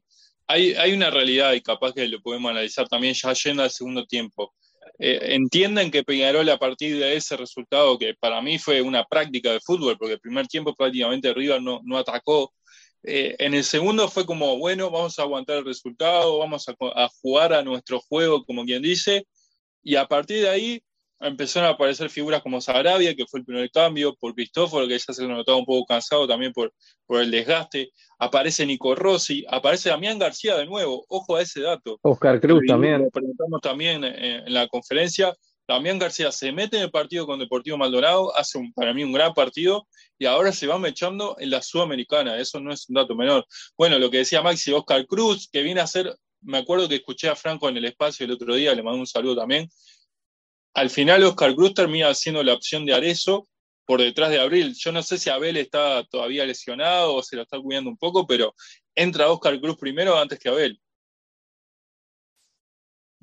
[0.47, 4.05] Hay, hay una realidad y capaz que lo podemos analizar también ya yendo al segundo
[4.05, 4.53] tiempo.
[4.99, 9.51] Eh, entienden que Peñarol a partir de ese resultado, que para mí fue una práctica
[9.51, 12.53] de fútbol, porque el primer tiempo prácticamente River no, no atacó,
[13.07, 17.09] eh, en el segundo fue como, bueno, vamos a aguantar el resultado, vamos a, a,
[17.21, 19.25] jugar a nuestro juego, como quien dice,
[19.83, 20.83] y a partir de ahí
[21.19, 25.13] empezaron a aparecer figuras como Sarabia, que fue el primer cambio, por Cristóforo, que ya
[25.13, 26.73] se lo notaba un poco cansado también por,
[27.05, 31.99] por el desgaste, aparece Nico Rossi, aparece Damián García de nuevo, ojo a ese dato.
[32.01, 33.03] Oscar Cruz también.
[33.03, 35.33] Lo presentamos también en, la conferencia.
[35.67, 39.33] Damián García se mete en el partido con Deportivo Maldonado, hace para mí un gran
[39.33, 43.45] partido y ahora se va mechando en la Sudamericana, eso no es un dato menor.
[43.77, 47.29] Bueno, lo que decía Maxi, Oscar Cruz, que viene a ser, me acuerdo que escuché
[47.29, 49.69] a Franco en el espacio el otro día, le mando un saludo también,
[50.75, 53.47] al final Oscar Cruz termina siendo la opción de Arezo
[53.85, 54.75] por detrás de Abril.
[54.75, 58.27] Yo no sé si Abel está todavía lesionado o se lo está cuidando un poco,
[58.27, 58.53] pero
[58.93, 60.79] entra Oscar Cruz primero antes que Abel.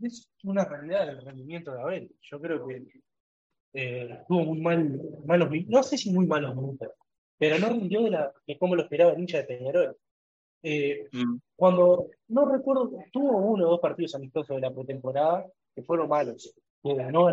[0.02, 2.10] Es una realidad del rendimiento de Abel.
[2.22, 2.82] Yo creo que
[3.74, 6.88] eh, tuvo muy mal, malos no sé si muy malos minutos,
[7.38, 9.96] pero no rindió de, la, de cómo lo esperaba el hincha de Peñarol.
[10.62, 11.36] Eh, mm.
[11.56, 16.54] Cuando, no recuerdo, tuvo uno o dos partidos amistosos de la pretemporada que fueron malos.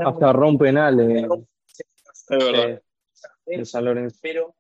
[0.06, 1.28] Hasta rompe penales.
[2.30, 2.82] Es verdad.
[4.22, 4.56] Pero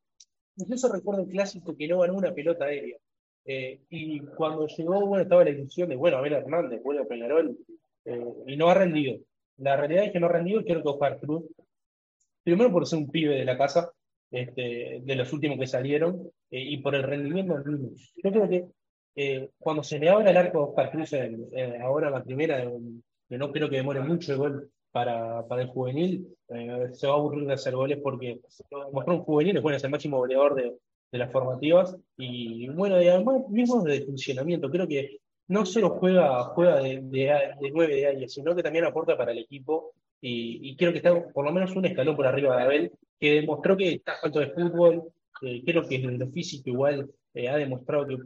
[0.55, 2.97] incluso recuerdo el clásico que no ganó una pelota aérea.
[3.45, 7.57] Eh, y cuando llegó, bueno, estaba la ilusión de, bueno, Abel Hernández, bueno, Peñarol,
[8.09, 9.19] eh, y no ha rendido.
[9.57, 11.43] La realidad es que no ha rendido y quiero que Oscar Cruz,
[12.43, 13.91] primero por ser un pibe de la casa,
[14.31, 18.67] este, de los últimos que salieron, eh, y por el rendimiento del Yo creo que
[19.57, 21.11] cuando se le abra el arco a Oscar Cruz
[21.81, 22.63] ahora la primera,
[23.27, 27.13] que no creo que demore mucho el gol para, para el juvenil, eh, se va
[27.13, 28.41] a aburrir de hacer goles porque
[28.91, 30.75] mostró un juvenil, es el máximo goleador de,
[31.11, 35.19] de, las formativas y bueno, y además mismo de funcionamiento, creo que
[35.49, 39.31] no solo juega, juega de, de, de 9 de área, sino que también aporta para
[39.31, 42.63] el equipo y, y, creo que está por lo menos un escalón por arriba de
[42.63, 47.09] Abel, que demostró que está falto de fútbol, eh, creo que en lo físico igual
[47.33, 48.17] eh, ha demostrado que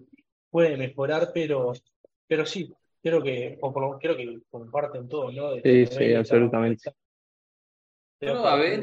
[0.50, 1.72] puede mejorar, pero,
[2.28, 5.54] pero sí, creo que, o por lo, creo que comparten todo, ¿no?
[5.62, 6.92] sí, sí, absolutamente.
[8.20, 8.82] Yo a ver,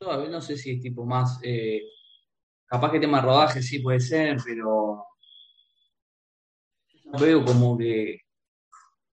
[0.00, 1.82] no sé si es tipo más, eh,
[2.66, 5.06] capaz que tema rodaje sí puede ser, pero
[7.20, 8.20] veo como que...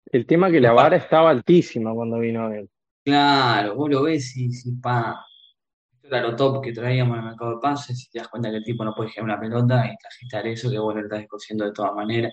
[0.06, 2.68] El tema que la vara estaba altísima cuando vino a él.
[3.04, 5.24] Claro, vos lo ves y si pa,
[5.92, 8.50] esto era lo top que traíamos en el mercado de pases y te das cuenta
[8.50, 11.20] que el tipo no puede generar una pelota y trajiste eso que vos le estás
[11.20, 12.32] descosiendo de todas maneras.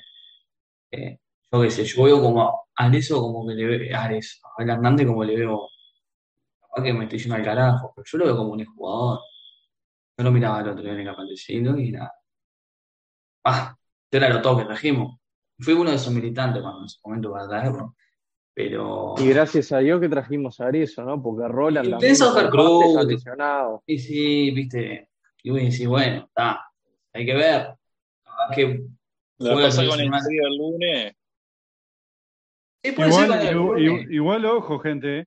[0.92, 1.20] Eh,
[1.52, 4.64] yo qué sé, yo veo como a Arezo como que le veo, a Arezo, a
[4.64, 5.70] Hernández como le veo,
[6.62, 9.20] capaz que me estoy yendo al carajo, pero yo lo veo como un jugador.
[10.18, 12.14] Yo lo miraba el otro día en el campeonato y nada.
[13.44, 13.76] Ah,
[14.12, 15.20] yo era lo todo que trajimos.
[15.60, 17.96] Fui uno de esos militantes cuando en ese momento para traerlo.
[18.54, 19.16] Pero.
[19.20, 21.22] Y gracias a Dios que trajimos a eso, ¿no?
[21.22, 23.84] Porque Roland Y a está lesionado.
[23.86, 25.10] Sí, sí, viste.
[25.44, 26.62] Y vos decís, bueno, está.
[27.14, 27.76] Hay que ver.
[28.24, 28.84] Capaz que
[29.38, 31.14] La pasa con el día lunes.
[32.84, 34.08] Sí, Igual, el lunes.
[34.10, 35.26] igual, ojo, gente,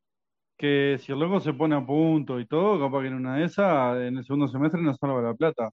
[0.57, 3.45] que si el loco se pone a punto y todo, capaz que en una de
[3.45, 5.71] esas, en el segundo semestre no salva la plata.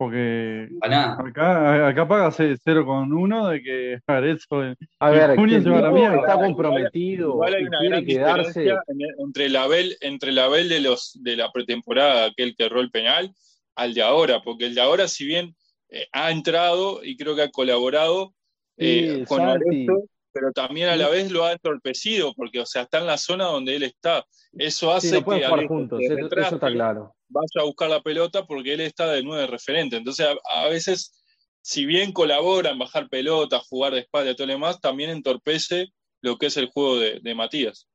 [0.00, 1.18] Porque nada.
[1.20, 5.82] acá, acá paga 0,1 de que Arezzo en, A ver, que junio se va a
[5.82, 6.20] la tipo mierda.
[6.20, 8.74] está comprometido Igual hay una quiere gran quedarse.
[9.18, 12.90] entre la Bel, entre la Bel de los de la pretemporada, aquel que erró el
[12.90, 13.30] penal,
[13.74, 15.54] al de ahora, porque el de ahora, si bien
[15.90, 18.32] eh, ha entrado y creo que ha colaborado
[18.78, 19.42] eh, Sí, con.
[19.42, 23.18] Arezzo, pero también a la vez lo ha entorpecido, porque o sea, está en la
[23.18, 24.24] zona donde él está.
[24.54, 27.14] Eso hace Sí, no que jugar juntos, eso, está claro.
[27.30, 29.96] Vaya a buscar la pelota porque él está de nueve referente.
[29.96, 31.24] Entonces, a, a veces,
[31.62, 35.88] si bien colabora en bajar pelota, jugar de espalda y todo lo demás, también entorpece
[36.20, 37.86] lo que es el juego de, de Matías.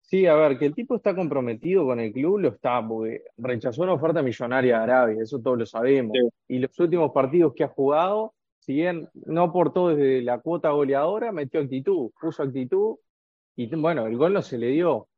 [0.00, 3.82] Sí, a ver, que el tipo está comprometido con el club, lo está, porque rechazó
[3.82, 6.12] una oferta millonaria de Arabia, eso todos lo sabemos.
[6.14, 6.56] Sí.
[6.56, 11.32] Y los últimos partidos que ha jugado, si bien no aportó desde la cuota goleadora,
[11.32, 12.96] metió actitud, puso actitud,
[13.56, 15.08] y bueno, el gol no se le dio.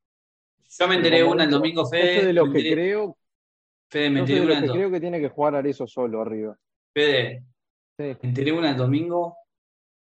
[0.69, 2.27] Yo me enteré una el domingo, Fede.
[2.27, 3.17] de los me que enteré- creo,
[3.89, 6.57] Fede, me enteré de una el que creo que tiene que jugar Arezzo solo arriba.
[6.93, 7.45] Fede,
[7.97, 8.03] Sí.
[8.03, 9.37] me enteré una el domingo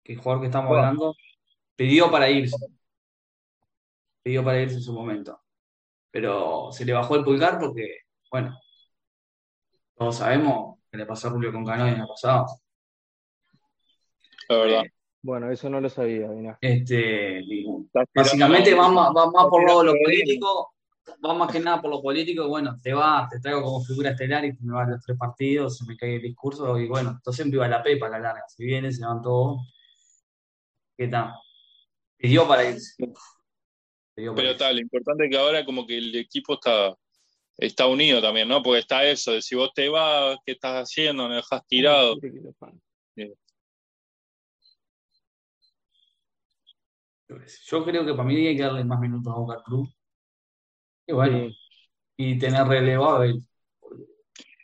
[0.04, 0.84] que el jugador que estamos Bueno.
[0.84, 1.16] hablando
[1.76, 2.58] pidió para irse.
[4.24, 5.40] Pidió para irse en su momento.
[6.12, 8.00] Pero se le bajó el pulgar porque,
[8.32, 8.60] bueno,
[9.96, 12.48] todos sabemos que le pasó a Julio con Cano el año pasado.
[14.50, 14.84] La verdad.
[14.86, 16.58] Eh, Bueno, eso no lo sabía, mirá.
[16.62, 17.44] Este,
[18.14, 20.74] básicamente va más, va más por lo, político,
[21.26, 24.12] va más que nada por lo político, y bueno, te va, te traigo como figura
[24.12, 27.50] estelar y me van los tres partidos, se me cae el discurso, y bueno, entonces
[27.50, 29.58] viva la pepa a la larga, si viene, se van todos,
[30.98, 31.34] ¿qué tal?
[32.16, 32.96] Pidió para irse.
[34.16, 36.96] Pidió para Pero tal, lo importante es que ahora como que el equipo está,
[37.58, 38.64] está unido también, ¿no?
[38.64, 41.28] Porque está eso, de si vos te vas, ¿qué estás haciendo?
[41.28, 42.16] ¿Me dejas tirado?
[47.66, 49.90] Yo creo que para mí hay que darle más minutos a Oscar Cruz.
[51.08, 51.58] Y bueno, Sí.
[52.18, 53.42] y tener relevado a él.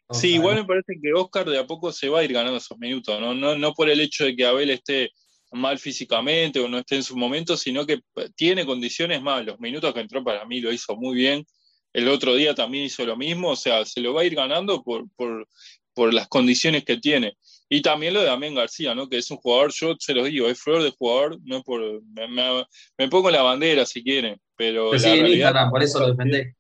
[0.08, 2.58] Todos Sí, igual me parece que Oscar de a poco se va a ir ganando
[2.58, 3.34] esos minutos, ¿no?
[3.34, 5.12] No, no por el hecho de que Abel esté
[5.52, 8.02] mal físicamente o no esté en su momento, sino que
[8.36, 9.46] tiene condiciones más.
[9.46, 11.46] Los minutos que entró para mí lo hizo muy bien.
[11.94, 14.84] El otro día también hizo lo mismo, o sea, se lo va a ir ganando
[14.84, 15.48] por, por,
[15.94, 17.38] por las condiciones que tiene.
[17.68, 19.10] Y también lo de Damián García, ¿no?
[19.10, 21.82] Que es un jugador, yo se los digo, es flor de jugador, no es por.
[22.04, 22.64] Me, me-
[22.98, 24.92] me pongo la bandera si quieren, pero.
[24.92, 26.56] Pero la sí, en realidad- Instagram, por eso lo defendés.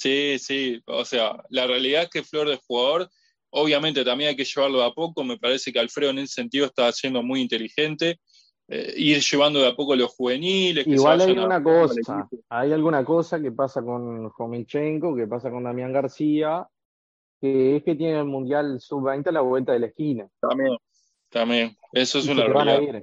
[0.00, 3.08] Sí, sí, o sea, la realidad es que Flor de jugador,
[3.50, 6.66] obviamente también hay que llevarlo de a poco, me parece que Alfredo en ese sentido
[6.66, 8.20] está siendo muy inteligente,
[8.68, 10.84] eh, ir llevando de a poco los juveniles.
[10.84, 15.64] que Igual hay una cosa, hay alguna cosa que pasa con Jominchenko, que pasa con
[15.64, 16.64] Damián García,
[17.40, 20.28] que es que tiene el Mundial Sub-20 a la vuelta de la esquina.
[20.40, 20.76] También,
[21.28, 23.02] también, eso es y una realidad.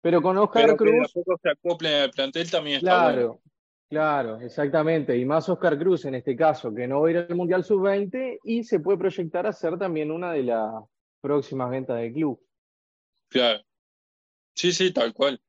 [0.00, 3.16] Pero con Oscar Pero Cruz, se acoplen al plantel también está bueno.
[3.16, 3.40] claro,
[3.88, 5.16] claro, exactamente.
[5.16, 8.40] Y más Oscar Cruz en este caso, que no va a ir al Mundial Sub-20
[8.44, 10.84] y se puede proyectar a ser también una de las
[11.22, 12.38] próximas ventas del club.
[13.28, 13.64] Claro.
[14.54, 15.40] Sí, sí, tal cual.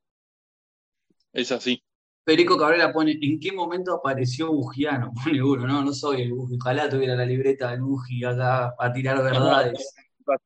[1.33, 1.83] Es así.
[2.25, 5.11] Federico Cabrera pone, ¿en qué momento apareció Bugiano?
[5.23, 8.91] Pone uno, no, no soy el Bugi, ojalá tuviera la libreta del Bugi acá a
[8.91, 9.93] tirar verdades.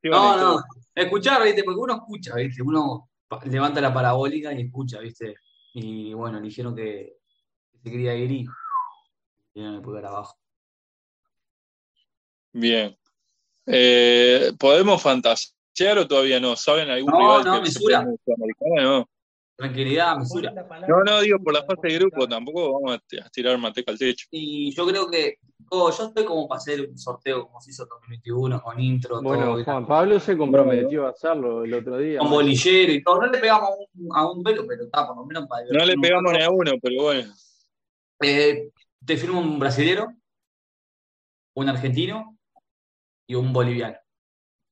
[0.04, 0.64] No, no,
[0.94, 1.64] escuchar, ¿viste?
[1.64, 2.62] Porque uno escucha, ¿viste?
[2.62, 3.10] Uno
[3.46, 5.36] levanta la parabólica y escucha, ¿viste?
[5.74, 7.16] Y bueno, dijeron que
[7.82, 8.46] se quería ir y
[9.54, 10.38] dieron el pulgar abajo.
[12.52, 12.98] Bien.
[13.66, 16.58] Eh, ¿Podemos fantasear o todavía no?
[16.58, 18.02] ¿Saben algún No, rival no, que se mesura.
[18.02, 18.82] en Sudamericana?
[18.82, 19.10] No.
[19.60, 20.54] Tranquilidad, mesura.
[20.88, 24.26] No, no, digo por la fase de grupo, tampoco vamos a tirar manteca al techo.
[24.32, 25.36] Y yo creo que
[25.72, 29.22] oh, yo estoy como para hacer un sorteo como se hizo en 2021, con intro,
[29.22, 32.20] Bueno, todo, Juan Pablo se comprometió a hacerlo el otro día.
[32.20, 33.20] con bolillero y todo.
[33.20, 35.86] No le pegamos a un, a un velo, pero está, por lo menos para No
[35.86, 37.34] le pegamos ni a uno, pero bueno.
[38.22, 38.70] Eh,
[39.06, 40.08] te firmo un brasilero,
[41.56, 42.38] un argentino
[43.28, 43.98] y un boliviano.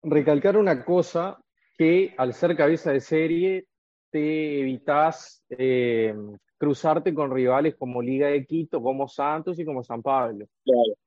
[0.02, 1.38] recalcar una cosa
[1.78, 3.68] que al ser cabeza de serie
[4.10, 6.16] te evitas eh,
[6.58, 10.48] cruzarte con rivales como Liga de Quito, como Santos y como San Pablo.
[10.64, 10.98] Claro.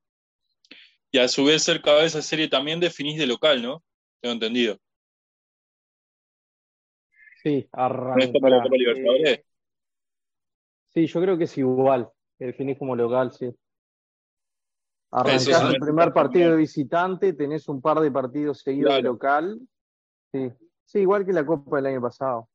[1.13, 3.83] Y a su vez, cabeza de serie también definís de local, ¿no?
[4.21, 4.79] Tengo entendido.
[7.43, 8.33] Sí, ¿No arranca.
[8.33, 9.29] Copa Libertadores?
[9.29, 9.45] eh,
[10.91, 12.09] sí, yo creo que es igual.
[12.39, 13.51] Definís como local, sí.
[15.11, 19.59] Arrancás es el primer partido de visitante, tenés un par de partidos seguidos de local.
[20.33, 20.53] Sí.
[20.85, 22.50] sí, igual que la Copa del año pasado.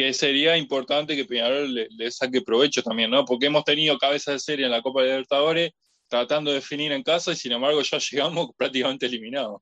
[0.00, 3.26] Que sería importante que Peñarol le, saque provecho también, ¿no?
[3.26, 5.72] Porque hemos tenido cabeza de serie en la Copa de Libertadores
[6.08, 9.60] tratando de definir en casa y sin embargo ya llegamos prácticamente eliminados.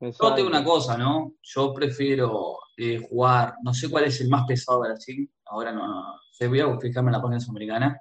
[0.00, 1.34] Yo tengo una cosa, ¿no?
[1.42, 5.86] Yo prefiero eh, jugar, no sé cuál es el más pesado de Brasil, ahora no,
[5.86, 6.02] no,
[6.40, 6.48] no.
[6.48, 8.00] voy a fijarme en la página sudamericana.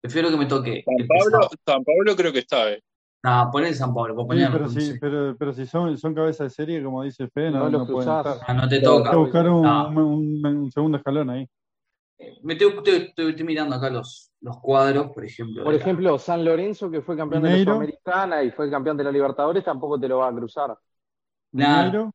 [0.00, 0.84] Prefiero que me toque.
[0.84, 2.80] San Pablo, San Pablo creo que está, eh.
[3.24, 6.82] No, poner San Pablo, sí, pero, si, pero, pero, si son, son cabezas de serie,
[6.82, 8.38] como dice Fede, no, no, pueden estar.
[8.44, 9.10] Ah, no te toca.
[9.10, 11.48] Hay que buscar un, un, un, segundo escalón ahí.
[12.18, 15.62] Eh, me estoy, estoy, mirando acá los, los cuadros, por ejemplo.
[15.62, 19.12] Por ejemplo, San Lorenzo, que fue campeón de la Sudamericana y fue campeón de la
[19.12, 20.76] Libertadores, tampoco te lo va a cruzar.
[21.52, 22.12] Claro.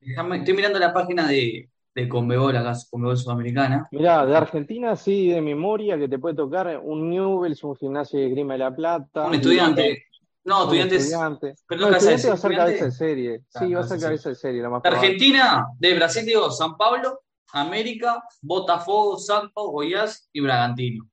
[0.00, 3.88] estoy mirando la página de, de Conmebol, acá, Conmebol Sudamericana.
[3.90, 8.28] Mirá, de Argentina sí, de memoria, que te puede tocar un Newell's, un gimnasio de
[8.28, 9.26] Grima de la Plata.
[9.26, 10.09] Un estudiante.
[10.44, 11.04] No, estudiantes.
[11.04, 11.54] Estudiante.
[11.66, 13.40] Pero no, estudiante va a ser cabeza de serie.
[13.48, 14.62] Sí, va a ser cabeza de serie.
[14.62, 17.20] La más Argentina, de Brasil, digo, San Pablo,
[17.52, 21.08] América, Botafogo, Santos, Goiás y Bragantino.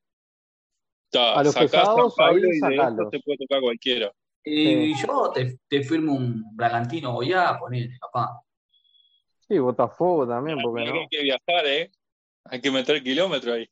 [1.13, 4.11] a los pesados, ahí y de te puede tocar cualquiera.
[4.43, 8.41] Y yo te, te, firmo un Bragantino Goiás, ponele, papá.
[9.47, 10.93] Sí, Botafogo también, porque no.
[10.93, 11.91] Hay que viajar, ¿eh?
[12.45, 13.69] Hay que meter kilómetros ahí.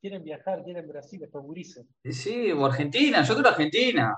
[0.00, 1.88] Quieren, viajar, quieren Brasil, es favoricen.
[2.04, 4.16] Sí, o Argentina, yo creo Argentina.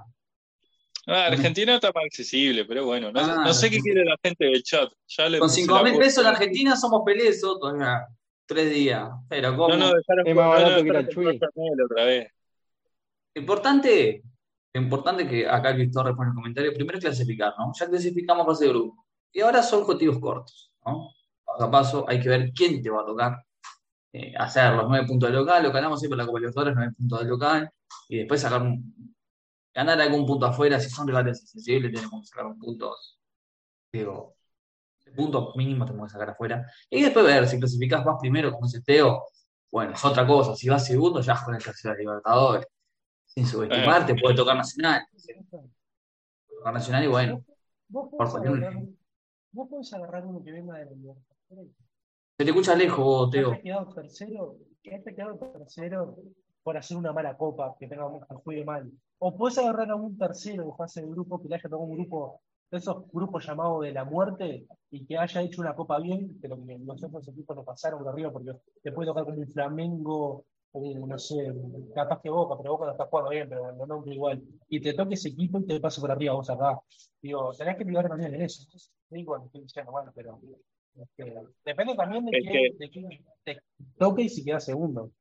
[1.11, 4.63] Ah, Argentina está más accesible, pero bueno, no, no sé qué quiere la gente del
[4.63, 4.93] chat.
[5.07, 8.07] Ya le Con 5 mil pesos en Argentina somos pelesos todavía.
[8.47, 9.09] Tres días.
[9.29, 9.69] Pero ¿cómo?
[9.69, 11.41] No, no, dejaron es más barato que la Chuy.
[11.85, 12.31] Otra vez.
[13.35, 14.23] Importante,
[14.75, 16.75] importante que acá Luis Torres pone el comentario.
[16.75, 17.73] Primero clasificar, ¿no?
[17.79, 19.07] Ya clasificamos fase de grupo.
[19.33, 21.11] Y ahora son objetivos cortos, ¿no?
[21.45, 23.43] Paso a paso hay que ver quién te va a tocar.
[24.13, 27.21] Eh, hacer los nueve puntos de local, lo ganamos siempre la Copa Libertadores, nueve puntos
[27.21, 27.71] de local,
[28.09, 29.15] y después sacar un,
[29.79, 32.97] ganar algún punto afuera, si son rivales accesibles, tenemos que sacar un punto,
[33.93, 34.35] digo,
[35.15, 36.67] punto mínimo tenemos que sacar afuera.
[36.91, 39.25] Y después ver si clasificás más primero como ese Teo,
[39.71, 40.57] bueno, es otra cosa.
[40.57, 42.67] Si vas segundo, ya con el tercero Libertadores.
[43.25, 45.07] Sin subestimar, te puede tocar Nacional.
[46.49, 47.45] Tocar Nacional y bueno.
[47.87, 48.83] Vos, podés agarrar,
[49.53, 51.73] vos podés agarrar uno que venga de la Libertadores.
[52.37, 53.53] Se te escucha lejos, Teo.
[53.53, 56.17] Que quedado tercero, que quedado tercero
[56.69, 58.93] por hacer una mala copa, que tenga que juegue mal.
[59.21, 61.95] O puedes agarrar a un tercero de fase de grupo que le haya tocado un
[61.95, 66.39] grupo, de esos grupos llamados de la muerte, y que haya hecho una copa bien,
[66.43, 68.53] pero que los otros equipos no pasaron por arriba, porque
[68.83, 71.55] te puede tocar como un Flamengo, o no sé,
[71.95, 74.43] capaz que Boca, pero Boca no está jugando bien, pero no nombre igual.
[74.69, 76.79] Y te toque ese equipo y te pasa por arriba vos acá.
[77.23, 78.63] Digo, tenés que mirar también en eso.
[79.09, 80.39] Digo, estoy diciendo, bueno, pero
[81.65, 83.59] depende también de, quién, te
[83.97, 85.13] toque y si queda segundo.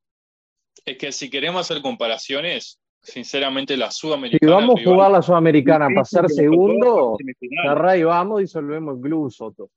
[0.85, 4.39] Es que si queremos hacer comparaciones, sinceramente la Sudamericana.
[4.39, 9.31] Si vamos a jugar la Sudamericana para ser segundo, y vamos y disolvemos el club
[9.31, 9.69] Soto.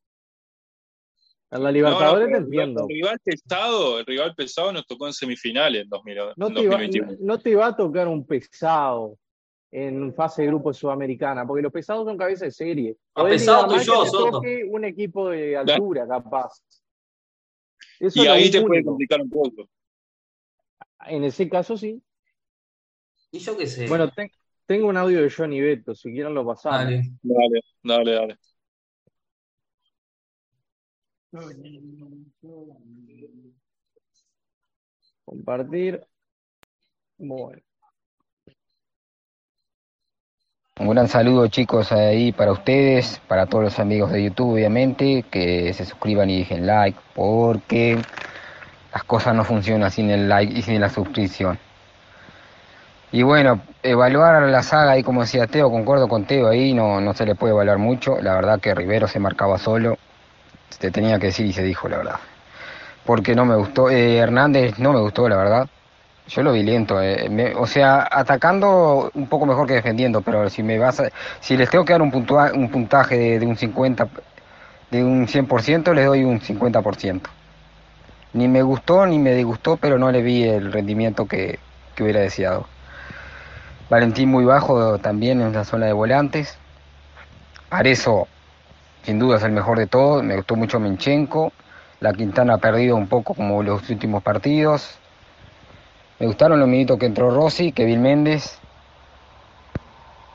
[1.52, 2.86] En la Libertadores te entiendo.
[2.88, 6.34] El rival pesado, el rival pesado nos tocó en semifinales en, 2021.
[6.36, 9.18] no te, Iba, no te va a tocar un pesado
[9.72, 12.96] en fase de grupo sudamericana, porque los pesados son cabeza de serie.
[13.14, 14.42] A pesado tú yo, Soto.
[14.70, 16.62] Un equipo de altura, capaz.
[18.00, 19.68] y ahí te puede complicar un poco.
[21.06, 22.02] En ese caso sí.
[23.32, 23.88] Y yo qué sé.
[23.88, 24.10] Bueno,
[24.66, 26.80] tengo un audio de Johnny Beto, si quieren lo pasamos.
[26.80, 28.38] Dale, dale, dale, dale.
[35.24, 36.04] Compartir.
[37.18, 37.62] Bueno.
[40.80, 45.74] Un gran saludo chicos ahí para ustedes, para todos los amigos de YouTube obviamente, que
[45.74, 47.98] se suscriban y dejen like, porque
[48.92, 51.59] las cosas no funcionan sin el like y sin la suscripción.
[53.12, 57.12] Y bueno, evaluar la saga ahí, como decía Teo, concuerdo con Teo ahí, no, no
[57.12, 58.20] se le puede evaluar mucho.
[58.20, 59.98] La verdad que Rivero se marcaba solo,
[60.68, 62.20] se tenía que decir y se dijo, la verdad.
[63.05, 65.68] Porque no me gustó, eh, Hernández no me gustó, la verdad.
[66.29, 70.62] Yo lo vi lento, eh, o sea, atacando un poco mejor que defendiendo, pero si
[70.62, 71.03] me vas
[71.40, 72.12] si les tengo que dar un,
[72.55, 74.09] un puntaje de, de un 50,
[74.92, 77.22] de un 100%, les doy un 50%
[78.33, 81.59] ni me gustó ni me disgustó, pero no le vi el rendimiento que,
[82.01, 82.66] hubiera deseado.
[83.91, 86.57] Valentín muy bajo también en la zona de volantes.
[87.68, 88.26] Arezo,
[89.03, 90.22] sin duda, es el mejor de todos.
[90.22, 91.53] Me gustó mucho Menchenko.
[92.01, 94.99] La Quintana ha perdido un poco como los últimos partidos.
[96.18, 98.59] Me gustaron los minutos que entró Rossi, Kevin Méndez.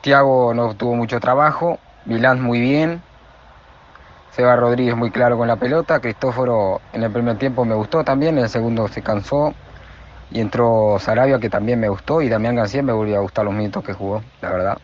[0.02, 1.80] Tiago no tuvo mucho trabajo.
[2.04, 3.02] Vilán muy bien.
[4.36, 8.36] Seba Rodríguez muy claro con la pelota, Cristóforo en el primer tiempo me gustó también,
[8.36, 9.54] en el segundo se cansó
[10.30, 13.54] y entró Sarabia que también me gustó y Damián García me volvió a gustar los
[13.54, 14.78] minutos que jugó, la verdad.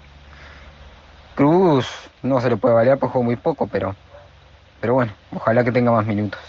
[1.34, 1.86] Cruz
[2.22, 3.94] no se le puede variar porque jugó muy poco, pero,
[4.80, 6.40] pero bueno, ojalá que tenga más minutos.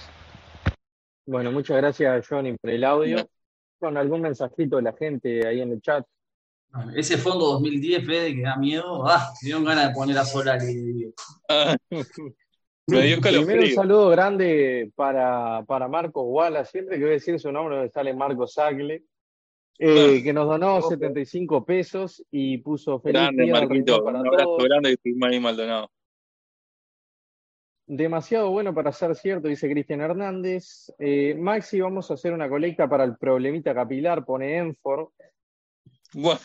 [1.25, 3.17] Bueno, muchas gracias, Johnny, por el audio.
[3.79, 6.05] Con algún mensajito de la gente ahí en el chat.
[6.95, 9.05] Ese fondo 2010, Fede, que da miedo.
[9.05, 11.13] Ah, me dieron ganas de poner a Solari.
[12.87, 16.71] Me dio Primero un saludo grande para, para Marcos Wallace.
[16.71, 19.03] Siempre que voy a decir su nombre me sale Marcos Sagle.
[19.79, 24.03] Eh, que nos donó 75 pesos y puso feliz Grande, día Marquito.
[24.03, 24.63] para Un abrazo todos.
[24.65, 25.89] grande que ahí Maldonado.
[27.85, 30.93] Demasiado bueno para ser cierto, dice Cristian Hernández.
[30.99, 35.11] Eh, Maxi, vamos a hacer una colecta para el problemita capilar, pone Enfor.
[36.13, 36.39] Bueno,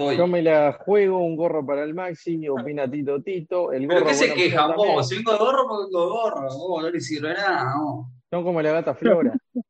[0.00, 0.14] Estoy.
[0.14, 0.16] Estoy.
[0.16, 3.72] Yo me la juego, un gorro para el Maxi, opina Tito Tito.
[3.72, 4.76] El ¿Pero gorro, qué se también.
[4.76, 5.08] vos?
[5.08, 6.48] Si vengo de gorro, porque vengo de gorro.
[6.82, 7.74] No le sirve nada.
[8.30, 9.34] Son como la gata Flora.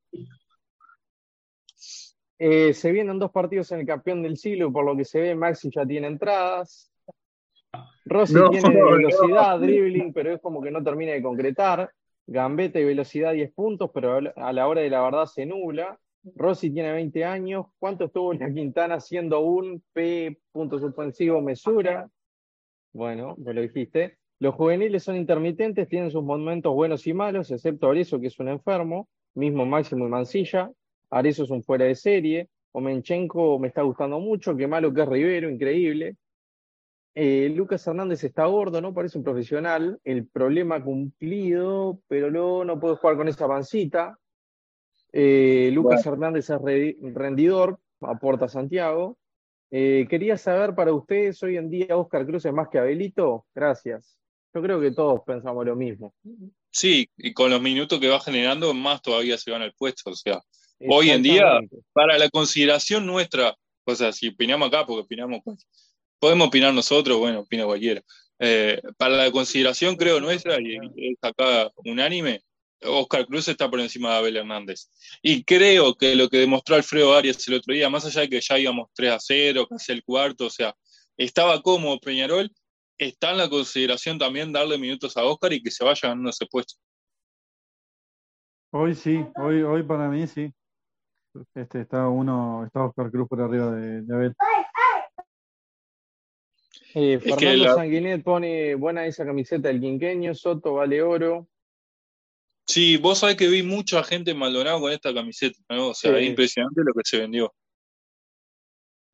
[2.42, 5.20] Eh, se vienen dos partidos en el campeón del siglo y por lo que se
[5.20, 6.90] ve, Maxi ya tiene entradas.
[8.06, 8.92] Rossi No, tiene no.
[8.92, 11.90] velocidad, dribbling, pero es como que no termina de concretar.
[12.26, 15.98] Gambetta y velocidad 10 puntos, pero a la hora de la verdad se nubla.
[16.34, 17.66] Rossi tiene 20 años.
[17.78, 22.08] ¿Cuánto estuvo la Quintana siendo un P punto suspensivo mesura?
[22.92, 24.18] Bueno, vos lo dijiste.
[24.38, 28.48] Los juveniles son intermitentes, tienen sus momentos buenos y malos, excepto Arezzo, que es un
[28.48, 30.70] enfermo, mismo Máximo y Mancilla.
[31.10, 32.48] Arezzo es un fuera de serie.
[32.72, 36.16] Omenchenko me está gustando mucho, qué malo que es Rivero, increíble.
[37.14, 40.00] Eh, Lucas Hernández está gordo, no parece un profesional.
[40.04, 44.16] El problema cumplido, pero luego no puede jugar con esa pancita.
[45.12, 49.18] Eh, Lucas Hernández es re- rendidor, aporta Santiago.
[49.70, 53.46] Eh, quería saber para ustedes, hoy en día Oscar Cruz es más que Abelito.
[53.54, 54.16] Gracias.
[54.52, 56.12] Yo creo que todos pensamos lo mismo.
[56.72, 60.10] sí, y con los minutos que va generando, más todavía se van al puesto.
[60.10, 60.40] O sea,
[60.88, 61.60] Hoy en día-
[61.92, 63.54] para la consideración nuestra,
[63.84, 65.56] o sea, si opinamos acá, porque opinamos, cual-
[66.18, 68.00] podemos opinar nosotros, bueno, opina cualquiera.
[68.38, 72.40] Eh, para la consideración, creo, nuestra, y es acá unánime,
[72.82, 74.90] Oscar Cruz está por encima de Abel Hernández.
[75.22, 78.40] Y creo que lo que demostró Alfredo Arias el otro día, más allá de que
[78.40, 80.74] ya íbamos 3 a 0, casi el cuarto, o sea,
[81.16, 82.50] estaba cómodo Peñarol,
[82.98, 86.46] está en la consideración también darle minutos a Oscar y que se vaya ganando ese
[86.46, 86.74] puesto.
[88.72, 90.52] Hoy sí, hoy, hoy para mí sí.
[91.54, 94.34] Este está uno, está Oscar Cruz por arriba de, de Abel.
[96.94, 101.46] Eh, Es que Fernando la- Sanguinet pone buena esa camiseta del quinqueño, Soto vale oro.
[102.70, 105.88] Sí, vos sabés que vi mucha gente en Maldonado con esta camiseta, ¿no?
[105.88, 106.18] O sea, Sí.
[106.22, 107.52] es impresionante lo que se vendió.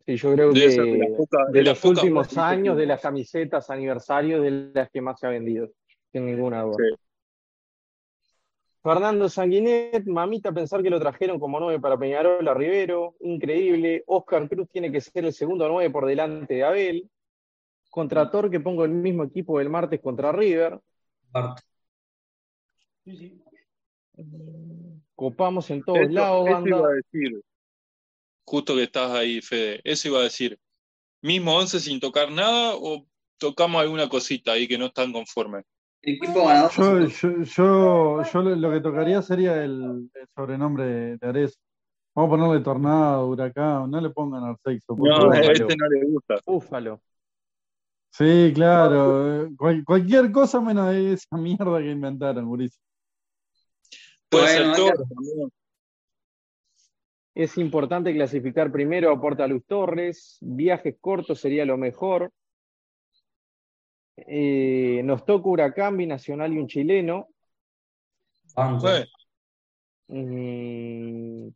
[0.04, 4.90] Sí, yo creo Debe que de los últimos años, de las camisetas aniversarios, de las
[4.90, 5.70] que más se ha vendido,
[6.12, 6.76] sin ninguna duda.
[6.78, 6.96] Sí.
[8.82, 14.04] Fernando Sanguinet, mamita pensar que lo trajeron como nueve para Peñarol a Rivero, increíble.
[14.06, 17.10] Oscar Cruz tiene que ser el segundo nueve por delante de Abel.
[17.88, 20.78] Contra Tor que pongo el mismo equipo del martes contra River.
[23.04, 23.42] Sí, sí.
[25.14, 26.68] Copamos en todos Eso, lados, eso banda.
[26.68, 27.42] iba a decir,
[28.44, 30.58] justo que estás ahí, Fede, eso iba a decir,
[31.22, 33.06] mismo 11 sin tocar nada o
[33.38, 35.64] tocamos alguna cosita ahí que no están conformes.
[36.02, 36.70] Equipo ganador.
[36.72, 41.58] Yo, yo, yo, yo lo, que tocaría sería el, el sobrenombre de, Arezzo.
[42.14, 44.96] Vamos a ponerle tornado, huracán, no le pongan Arsexo.
[44.96, 46.36] por No, a este no le gusta.
[46.46, 47.00] Búfalo.
[48.10, 49.50] Sí, claro.
[49.58, 52.80] cual- cualquier cosa menos de esa mierda que inventaron, Mauricio.
[54.28, 55.52] Puede Bueno, ser hay todo también.
[57.34, 60.38] Es importante clasificar primero, aporta Luz Torres.
[60.40, 62.32] Viajes cortos sería lo mejor.
[64.16, 67.28] Eh, nos toca Huracán, Binacional y un chileno.
[70.08, 71.48] Mm,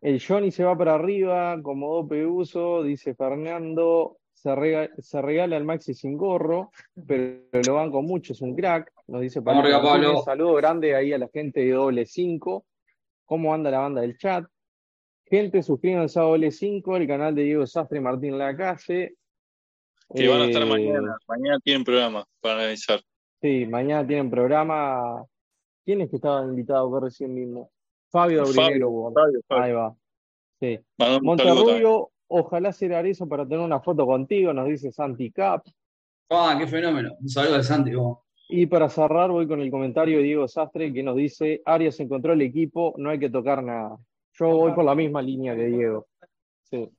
[0.00, 4.18] el Johnny se va para arriba, como dope uso, dice Fernando.
[4.44, 6.70] Se, rega- se regala el Maxi sin gorro,
[7.06, 8.92] pero lo banco mucho, es un crack.
[9.06, 9.62] Nos dice Pablo.
[9.62, 10.22] Martínez.
[10.24, 12.64] Saludo grande ahí a la gente de doble 5.
[13.24, 14.44] ¿Cómo anda la banda del chat?
[15.24, 19.14] Gente, suscríbanse a doble 5, el canal de Diego Sastre y Martín Lacalle.
[20.14, 21.16] que van a estar Eh, mañana.
[21.26, 23.00] Mañana tienen programa para analizar.
[23.40, 25.24] Sí, mañana tienen programa.
[25.86, 27.70] ¿Quién es que estaba invitado que recién mismo?
[28.10, 29.12] Fabio Fabio, Aurinero.
[29.14, 29.64] Fabio, Fabio.
[29.64, 29.96] Ahí va.
[30.60, 30.78] Sí.
[30.98, 31.24] Un.
[31.24, 35.64] Monterrubio, ojalá sea eso para tener una foto contigo, nos dice Santi Cap.
[36.30, 37.14] Ah, qué fenómeno.
[37.20, 37.94] Un saludo al Santi.
[37.94, 38.18] vos.
[38.48, 42.32] Y para cerrar, voy con el comentario de Diego Sastre que nos dice: Arias encontró
[42.32, 43.96] el equipo, no hay que tocar nada.
[44.32, 46.06] Yo voy por la misma línea que Diego.
[46.64, 46.90] Sí.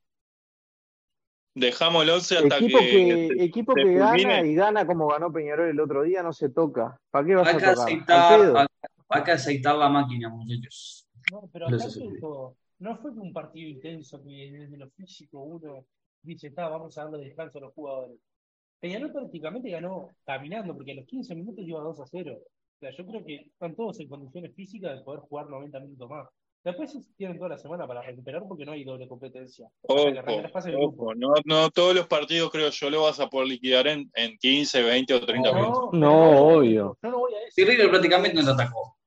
[1.53, 5.79] Dejamos el 11 hasta Equipo que, equipo que gana y gana como ganó Peñarol el
[5.79, 6.99] otro día, no se toca.
[7.09, 7.77] ¿Para qué vas Hay a que tocar?
[7.77, 8.67] ¿Al aceitar, hay,
[9.09, 11.07] hay que aceitar la máquina, muchachos.
[11.31, 11.77] No, pero acá
[12.79, 15.85] no fue un partido intenso que desde lo físico uno
[16.21, 18.19] dice, está, vamos a darle descanso a los jugadores.
[18.79, 22.37] Peñarol prácticamente ganó caminando, porque a los 15 minutos iba 2 a 0.
[22.37, 26.09] O sea, yo creo que están todos en condiciones físicas de poder jugar 90 minutos
[26.09, 26.27] más.
[26.65, 29.69] Después tienen toda la semana para recuperar porque no hay doble competencia.
[29.83, 30.09] Ojo,
[30.79, 31.13] ojo.
[31.13, 34.81] No, no, todos los partidos creo yo lo vas a poder liquidar en, en 15,
[34.81, 35.89] 20 o 30 no, minutos.
[35.93, 36.97] No, obvio.
[37.03, 37.61] Yo no voy a eso.
[37.61, 38.97] Y River prácticamente no atacó.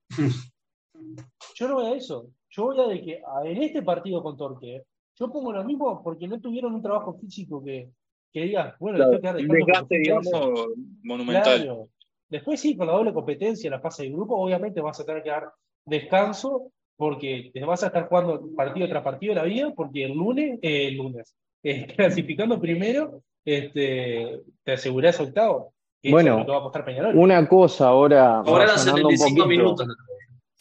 [1.57, 2.31] Yo no voy a eso.
[2.59, 4.83] Yo voy a de que en este partido con Torque,
[5.15, 7.89] yo pongo lo mismo porque no tuvieron un trabajo físico que,
[8.33, 10.67] que digas, bueno, Claro, les tengo que un dar descanso desgaste, digamos,
[11.05, 11.63] monumental.
[11.63, 11.89] Claro.
[12.29, 15.23] Después sí, con la doble competencia en la fase de grupo, obviamente vas a tener
[15.23, 15.53] que dar
[15.85, 20.15] descanso porque te vas a estar jugando partido tras partido de la vida, porque el
[20.15, 25.75] lunes, eh, el lunes, eh, clasificando primero, este, te asegurás octavo.
[26.03, 27.17] que Bueno, eso es lo que va a Peñarol.
[27.17, 29.47] Una cosa ahora, un 75 poquito.
[29.47, 29.87] minutos.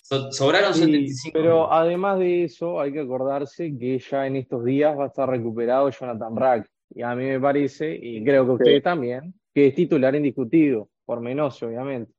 [0.10, 4.64] So- Sobraron Sí, 75 pero además de eso, hay que acordarse que ya en estos
[4.64, 6.70] días va a estar recuperado Jonathan Rack.
[6.96, 11.20] Y a mí me parece, y creo que ustedes también, que es titular indiscutido, por
[11.20, 12.14] menos, obviamente.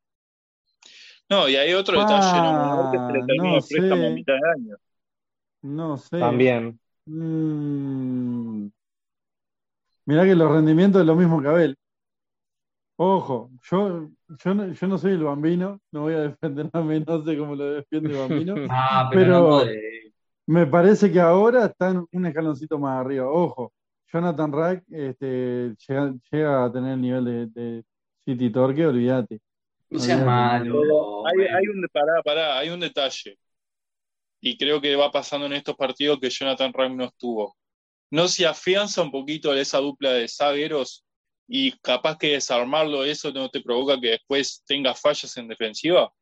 [1.30, 2.90] No, y hay otro detalle, ¿no?
[2.92, 4.14] que se le Ah, termina no el préstamo a sé.
[4.14, 4.76] mitad de año.
[5.62, 6.18] No sé.
[6.18, 6.78] También.
[7.06, 8.66] Mm.
[10.04, 11.76] Mirá que los rendimientos es lo mismo que Abel.
[13.00, 14.08] Ojo, yo,
[14.44, 17.38] yo, no, yo no soy el bambino, no voy a defender a mí, no sé
[17.38, 20.12] cómo lo defiende el bambino, Ah, pero, pero- no puede.
[20.46, 23.30] me parece que ahora están un escaloncito más arriba.
[23.30, 23.72] Ojo,
[24.12, 27.84] Jonathan Rack este, llega, llega a tener el nivel de, de
[28.24, 29.38] City Torque, olvídate.
[29.90, 31.24] No seas malo.
[31.26, 33.38] Hay, hay un, pará, pará, hay un detalle.
[34.40, 37.56] Y creo que va pasando en estos partidos que Jonathan Ram no estuvo.
[38.10, 41.04] No se afianza un poquito esa dupla de zagueros
[41.48, 46.12] y capaz que desarmarlo eso no te provoca que después tengas fallas en defensiva.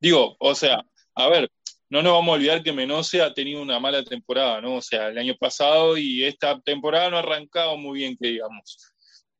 [0.00, 1.48] Digo, o sea, a ver,
[1.88, 4.76] no nos vamos a olvidar que Menose ha tenido una mala temporada, ¿no?
[4.76, 8.78] O sea, el año pasado y esta temporada no ha arrancado muy bien, que digamos.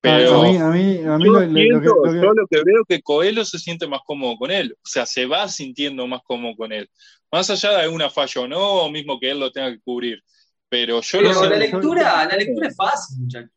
[0.00, 2.46] Pero a mí, a mí, a mí yo, lo, que, siento- lo que- yo lo
[2.46, 5.48] que veo es que Coelho se siente más cómodo con él, o sea, se va
[5.48, 6.88] sintiendo más cómodo con él,
[7.32, 10.22] más allá de alguna falla o no, o mismo que él lo tenga que cubrir.
[10.68, 11.56] Pero yo lo Pero la siento.
[11.78, 13.50] lectura, la lectura es fácil, muchachos.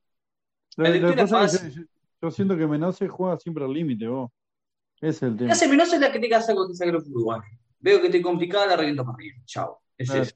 [0.77, 1.81] Lo- la lo es que yo,
[2.21, 4.31] yo siento que Menose juega siempre al límite, vos.
[5.01, 5.51] Es el tema.
[5.53, 7.39] Hace menos es la que te hacer con Sacro Uruguay.
[7.79, 9.37] Veo que te complicada, la reviento para arriba.
[9.45, 9.81] Chao.
[9.97, 10.23] Es Claro.
[10.23, 10.35] eso.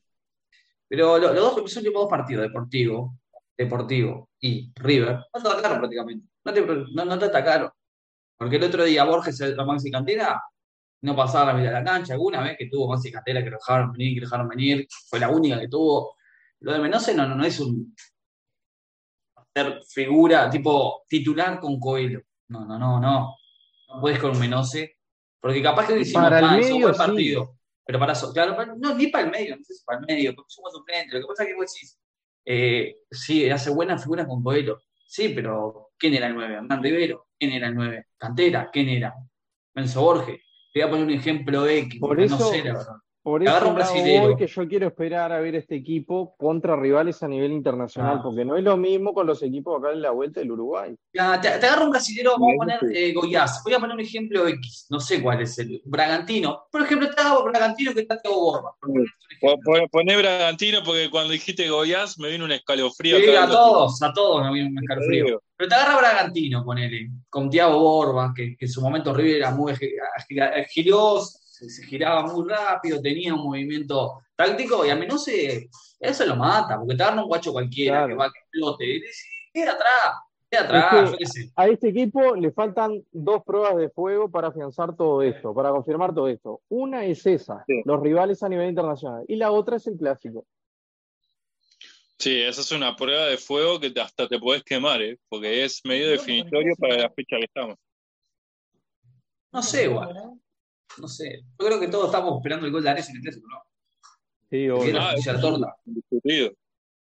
[0.88, 3.18] Pero lo- los dos son tipo dos partidos, Deportivo,
[3.58, 5.20] Deportivo y River.
[5.34, 6.28] No te atacaron prácticamente.
[6.44, 7.70] No te, no, no te atacaron.
[8.38, 10.42] Porque el otro día Borges, la Maxi Cantera,
[11.02, 12.14] no pasaba la mitad de la cancha.
[12.14, 15.20] Alguna vez que tuvo Maxi Cantera que lo dejaron venir, que lo dejaron venir, fue
[15.20, 16.16] la única que tuvo.
[16.60, 17.96] Lo de Menose no, no, no es un
[19.54, 22.22] ser figura tipo titular con Coelho.
[22.50, 23.36] No, no, no, no.
[23.88, 24.98] No puedes con Menose.
[25.40, 26.98] Porque capaz que hicimos Para el ah, medio, buen sí.
[26.98, 27.58] partido.
[27.86, 30.06] Pero para eso, claro, para- no, ni para el medio, no sé si para el
[30.06, 31.14] medio, porque somos suplentes.
[31.14, 32.00] Lo que pasa es que vos decís,
[32.46, 34.82] eh, sí, hace buenas figuras con Coelho.
[35.08, 36.56] Sí, pero ¿quién era el 9?
[36.56, 37.28] Hernán Rivero.
[37.38, 38.06] ¿Quién era el 9?
[38.18, 38.70] Cantera.
[38.72, 39.14] ¿Quién era?
[39.74, 40.40] Menzo Borges.
[40.74, 42.96] Te voy a poner un ejemplo X, Por porque no eso- sé, la verdad.
[43.24, 44.24] Por eso brasilero.
[44.30, 48.22] voy que yo quiero esperar a ver este equipo contra rivales a nivel internacional, Ah.
[48.24, 50.96] porque no es lo mismo con los equipos acá en la vuelta del Uruguay.
[51.14, 52.86] Ya, te, te agarra un brasilero, vamos a poner sí.
[52.98, 53.62] eh, Goiás.
[53.64, 55.82] Voy a poner un ejemplo X, no sé cuál es el.
[55.86, 56.64] Bragantino.
[56.72, 58.72] Por ejemplo, te hago Bragantino que está Teo Borba.
[59.92, 63.18] Poné Bragantino porque cuando dijiste Goiás me vino un escalofrío.
[63.20, 65.42] Sí, a todos, a todos me viene un escalofrío.
[65.56, 69.52] Pero te agarra Bragantino, ponele, con Thiago Borba, que, que en su momento River era
[69.52, 74.96] muy agi- agi- agiloso, se, se giraba muy rápido, tenía un movimiento táctico, y a
[74.96, 75.70] mí no se.
[76.00, 78.08] Eso lo mata, porque te agarra un guacho cualquiera Claro.
[78.08, 79.02] que va que explote.
[79.54, 80.16] Queda atrás,
[80.50, 81.52] queda atrás, Es que- yo qué sé.
[81.56, 86.14] A este equipo le faltan dos pruebas de fuego para afianzar todo esto, para confirmar
[86.16, 86.62] todo esto.
[86.70, 87.82] Una es esa, Sí.
[87.86, 90.46] los rivales a nivel internacional, y la otra es el clásico.
[92.18, 95.18] Sí, esa es una prueba de fuego que hasta te podés quemar, ¿eh?
[95.28, 97.78] porque es medio definitorio para la fecha que estamos.
[99.52, 100.40] No sé, igual.
[100.98, 101.42] No sé.
[101.60, 103.62] Yo creo que todos estamos esperando el gol de Ares en el clásico, ¿no?
[104.50, 104.86] Sí, obvio.
[105.16, 105.76] es la Ah, torta.
[105.86, 106.52] Indiscutido.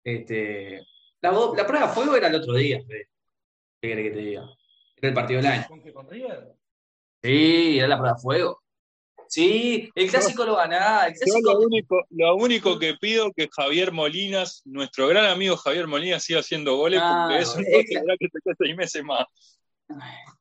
[0.02, 0.80] Este,
[1.20, 3.08] la, la prueba de fuego era el otro día, Fede.
[3.80, 4.42] ¿Qué querés que te diga?
[4.96, 5.64] Era el partido del año.
[5.68, 5.92] ¿Con qué?
[5.92, 6.54] ¿Con River?
[7.22, 8.62] Sí, era la prueba de fuego.
[9.28, 11.08] Sí, el clásico lo ganaba.
[11.08, 15.56] El Yo clásico, lo único, lo único que pido que Javier Molinas, nuestro gran amigo
[15.56, 19.02] Javier Molinas, siga haciendo goles, porque eso es no que- tendrá que te seis meses
[19.04, 19.26] más.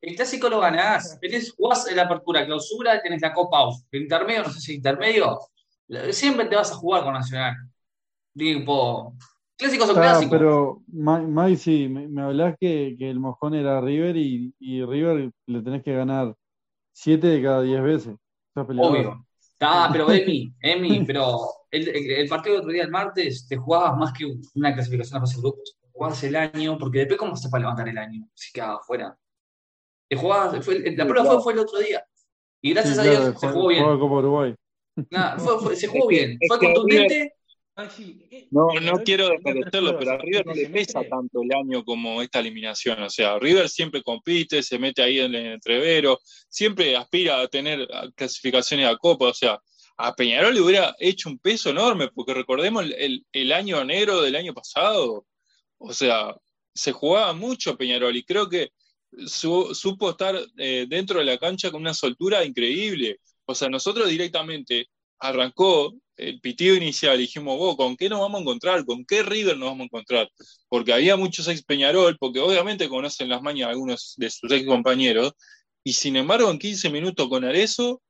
[0.01, 1.17] El clásico lo ganás.
[1.19, 3.81] Tenés, jugás en la apertura, clausura, tenés la Copa AUF.
[3.91, 5.39] El intermedio, no sé si intermedio,
[6.11, 7.55] siempre te vas a jugar con Nacional.
[8.37, 9.15] Tipo,
[9.57, 10.39] clásicos son Ah, clásicos.
[10.39, 15.31] pero Mai, sí, me, me hablás que, que el mojón era River y, y River
[15.47, 16.35] le tenés que ganar
[16.93, 18.15] 7 de cada 10 veces.
[18.75, 19.25] Obvio.
[19.39, 21.39] Está, pero Emi, Emi, pero
[21.71, 24.25] el, el- el partido del otro día, el martes, te jugabas más que
[24.55, 25.77] una clasificación a fase de grupos.
[25.93, 28.27] Jugabas el año, porque después, ¿cómo se para levantar el año?
[28.33, 29.17] Si quedaba afuera.
[30.07, 32.05] Te jugabas, fue, la prueba fue, fue el otro día.
[32.61, 33.83] Y gracias a Dios se jugó bien.
[33.83, 34.55] como Uruguay.
[35.75, 36.37] se jugó bien.
[36.47, 37.33] Fue contundente.
[38.51, 42.39] No, no quiero desmerecerlo, pero a River no le pesa tanto el año como esta
[42.39, 43.03] eliminación.
[43.03, 47.85] O sea, River siempre compite, se mete ahí en el entrevero, siempre aspira a tener
[48.15, 49.25] clasificaciones a Copa.
[49.27, 49.59] O sea,
[49.97, 54.53] a Peñarol le hubiera hecho un peso enorme, porque recordemos el, año negro del año
[54.53, 55.25] pasado.
[55.77, 56.33] O sea,
[56.73, 58.69] se jugaba mucho Peñarol y creo que
[59.27, 63.19] supo estar eh, dentro de la cancha con una soltura increíble.
[63.45, 64.87] O sea, nosotros directamente
[65.19, 68.85] arrancó el pitido inicial, dijimos, vos, ¿con qué nos vamos a encontrar?
[68.85, 70.29] ¿Con qué River nos vamos a encontrar?
[70.69, 75.33] Porque había muchos ex Peñarol, porque obviamente conocen las mañas algunos de sus ex compañeros,
[75.83, 78.01] y sin embargo en 15 minutos con Arezo,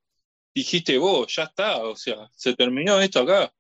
[0.54, 3.52] dijiste, vos, ya está, o sea, se terminó esto acá.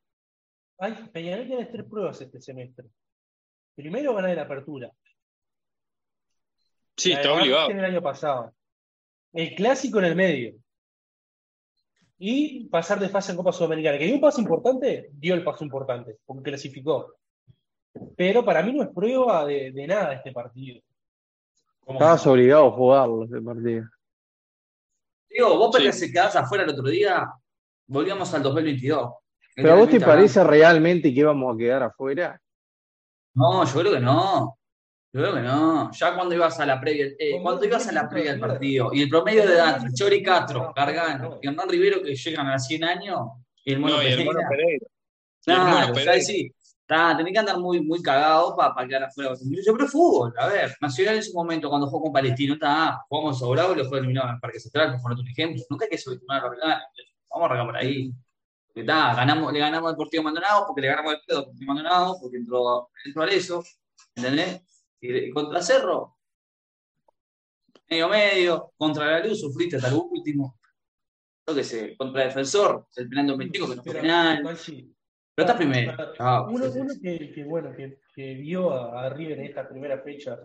[0.78, 2.88] Ay, Peñarol tiene tres pruebas este semestre.
[3.76, 4.92] Primero ganar la apertura.
[6.98, 7.70] Sí, está obligado.
[7.70, 8.54] El año pasado.
[9.34, 10.56] El clásico en el medio
[12.18, 13.98] y pasar de fase en Copa Sudamericana.
[13.98, 17.16] Que dio un paso importante, dio el paso importante, porque clasificó.
[18.16, 20.82] Pero para mí no es prueba de, nada este partido.
[21.88, 23.86] Estabas obligado a jugarlo este partido.
[25.30, 25.92] Digo, vos sí.
[25.92, 27.30] se quedás afuera el otro día,
[27.88, 29.14] volvíamos al 2022.
[29.56, 32.42] ¿Pero a vos te parece realmente que íbamos a quedar afuera?
[33.34, 34.58] No, yo creo que no.
[35.16, 35.92] Yo creo que no.
[35.94, 39.04] Ya cuando ibas a la previa, eh, cuando ibas a la previa del partido, y
[39.04, 43.20] el promedio de edad Chori Castro, Gargano y Hernán Rivero que llegan a 100 años,
[43.64, 44.30] y el Mono Pereira.
[45.46, 46.54] Claro, ya sí.
[46.86, 49.32] tenés que andar muy, muy cagado para quedar afuera.
[49.66, 50.34] Yo creo fútbol.
[50.38, 53.86] A ver, Nacional en su momento, cuando jugó con Palestino, está, jugamos sobrado y lo
[53.86, 55.64] fue eliminado en el Parque Central, por otro ejemplo.
[55.70, 56.50] Nunca hay que subestimar a.
[56.50, 56.62] Vamos
[57.32, 58.12] a arrancar por ahí.
[58.74, 62.90] Está, ganamos, le ganamos al Deportivo Maldonado porque le ganamos al Deportivo Maldonado porque entró,
[63.06, 63.64] entró a eso.
[64.14, 64.62] ¿Entendés?
[65.06, 66.18] Y contra Cerro,
[67.90, 70.60] medio medio, contra la luz sufriste hasta el último.
[71.44, 74.42] Creo que sé, contra el defensor, el penal doméstico que no fue penal.
[74.44, 75.94] Pero está primero.
[76.50, 80.40] uno, que, bueno, que, vio a, River en esta primera fecha,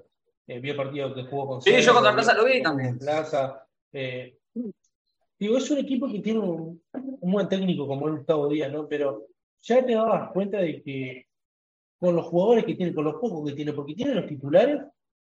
[0.46, 2.98] eh, vio partido que jugó con Sí, yo contra Plaza lo vi también.
[2.98, 3.66] Plaza.
[3.92, 4.38] Eh,
[5.38, 8.88] digo, es un equipo que tiene un, un buen técnico como el Gustavo Díaz, ¿no?
[8.88, 9.26] Pero
[9.62, 11.29] ya te dabas cuenta de que
[12.00, 14.80] con los jugadores que tiene, con los pocos que tiene, porque tiene los titulares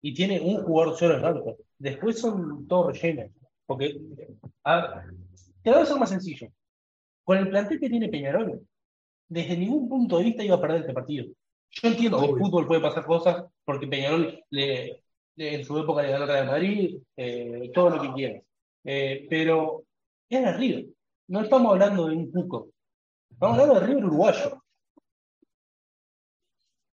[0.01, 1.57] y tiene un jugador solo en alto.
[1.77, 3.31] Después son todos rellenos.
[3.65, 3.99] Porque
[5.63, 6.49] te va a ser más sencillo.
[7.23, 8.61] Con el plantel que tiene Peñarol,
[9.29, 11.25] desde ningún punto de vista iba a perder este partido.
[11.69, 15.03] Yo entiendo que el fútbol puede pasar cosas, porque Peñarol le,
[15.37, 18.41] en su época le ganó Real Madrid, eh, todo lo que quiera.
[18.83, 19.83] Eh, pero
[20.29, 20.85] es River.
[21.27, 22.69] No estamos hablando de un Cuco.
[23.31, 24.61] Estamos hablando de River uruguayo.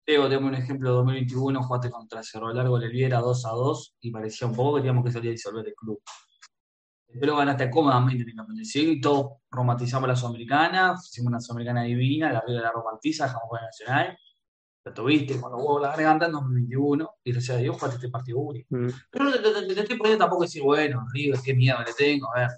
[0.09, 4.09] Diego, tengo un ejemplo de 2021, jugaste contra Cerro Largo Viera 2 a 2 y
[4.09, 6.01] parecía un poco que teníamos que salir a disolver el club.
[7.19, 12.43] Pero ganaste cómodamente en el y todos romantizamos la Sudamericana, hicimos una Sudamericana divina, la
[12.47, 14.17] de la romantiza, dejamos jugar Nacional.
[14.83, 18.39] Lo tuviste cuando hubo la garganta en 2021 y gracias a Dios jugaste este partido
[18.39, 18.67] único.
[18.75, 18.87] Mm.
[19.11, 22.49] Pero no te, poniendo tampoco decir, bueno, River, qué miedo le tengo, a ver.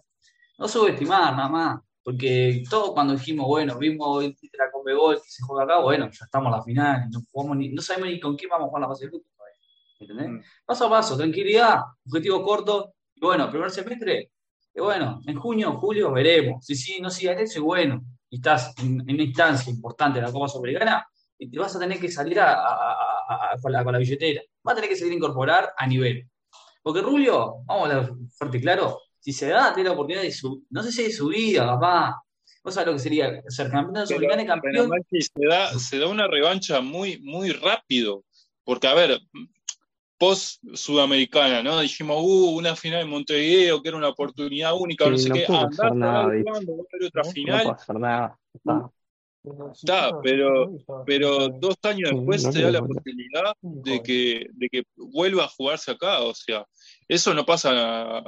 [0.57, 1.81] No subestimar nada más.
[2.01, 6.53] Porque todo cuando dijimos, bueno, vimos la Conmebol que se juega acá, bueno, ya estamos
[6.53, 7.21] a la final, no,
[7.53, 9.27] no sabemos ni con quién vamos a jugar la fase de grupo.
[10.01, 10.29] ¿Entendés?
[10.29, 10.41] Mm.
[10.65, 14.31] Paso a paso, tranquilidad, objetivo corto, y bueno, primer semestre,
[14.73, 16.65] y bueno, en junio, julio veremos.
[16.65, 20.31] Si sí, no sigue eso, y bueno, y estás en, una instancia importante de la
[20.31, 21.05] Copa Sudamericana,
[21.37, 24.41] y te vas a tener que salir a, con, la, billetera.
[24.63, 26.29] Vas a tener que seguir a incorporar a nivel.
[26.83, 30.31] Porque Rubio, vamos a hablar fuerte y claro, si se da, tiene la oportunidad de
[30.31, 32.23] subir, no sé si de subida, papá.
[32.63, 34.91] ¿Vos sabés lo que sería ser campeón de campeón?
[35.09, 38.23] se, da, se da una revancha muy, muy rápido.
[38.63, 39.19] Porque, a ver,
[40.17, 41.79] post sudamericana, ¿no?
[41.79, 45.45] Dijimos, uh, una final en Montevideo, que era una oportunidad única, no sé no qué.
[45.49, 47.63] Ah, nada, otra no, final.
[47.65, 48.39] No pasar nada.
[49.73, 50.71] Está, pero,
[51.07, 55.89] pero dos años después te da la posibilidad de que, de que vuelva a jugarse
[55.89, 56.21] acá.
[56.21, 56.67] O sea,
[57.07, 58.23] eso no pasa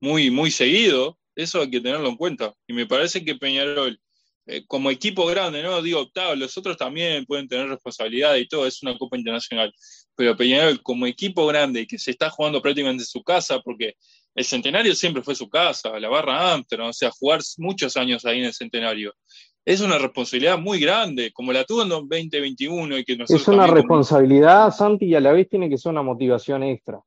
[0.00, 2.52] muy, muy seguido, eso hay que tenerlo en cuenta.
[2.66, 3.98] Y me parece que Peñarol,
[4.46, 8.66] eh, como equipo grande, no digo octavo, los otros también pueden tener responsabilidad y todo,
[8.66, 9.72] es una Copa Internacional.
[10.16, 13.94] Pero Peñarol, como equipo grande que se está jugando prácticamente en su casa, porque
[14.34, 18.40] el Centenario siempre fue su casa, la barra Amsterdam, o sea, jugar muchos años ahí
[18.40, 19.14] en el Centenario.
[19.64, 23.66] Es una responsabilidad muy grande, como la tuvo en 2021 y que nosotros Es una
[23.68, 27.00] responsabilidad, Santi, y a la vez tiene que ser una motivación extra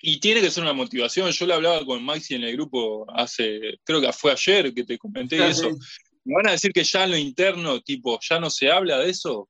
[0.00, 1.30] y tiene que ser una motivación.
[1.30, 4.98] Yo le hablaba con Maxi en el grupo hace, creo que fue ayer que te
[4.98, 5.70] comenté eso.
[6.24, 9.10] ¿Me van a decir que ya en lo interno, tipo, ya no se habla de
[9.10, 9.48] eso?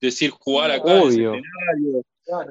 [0.00, 2.04] Decir jugar acá en el escenario.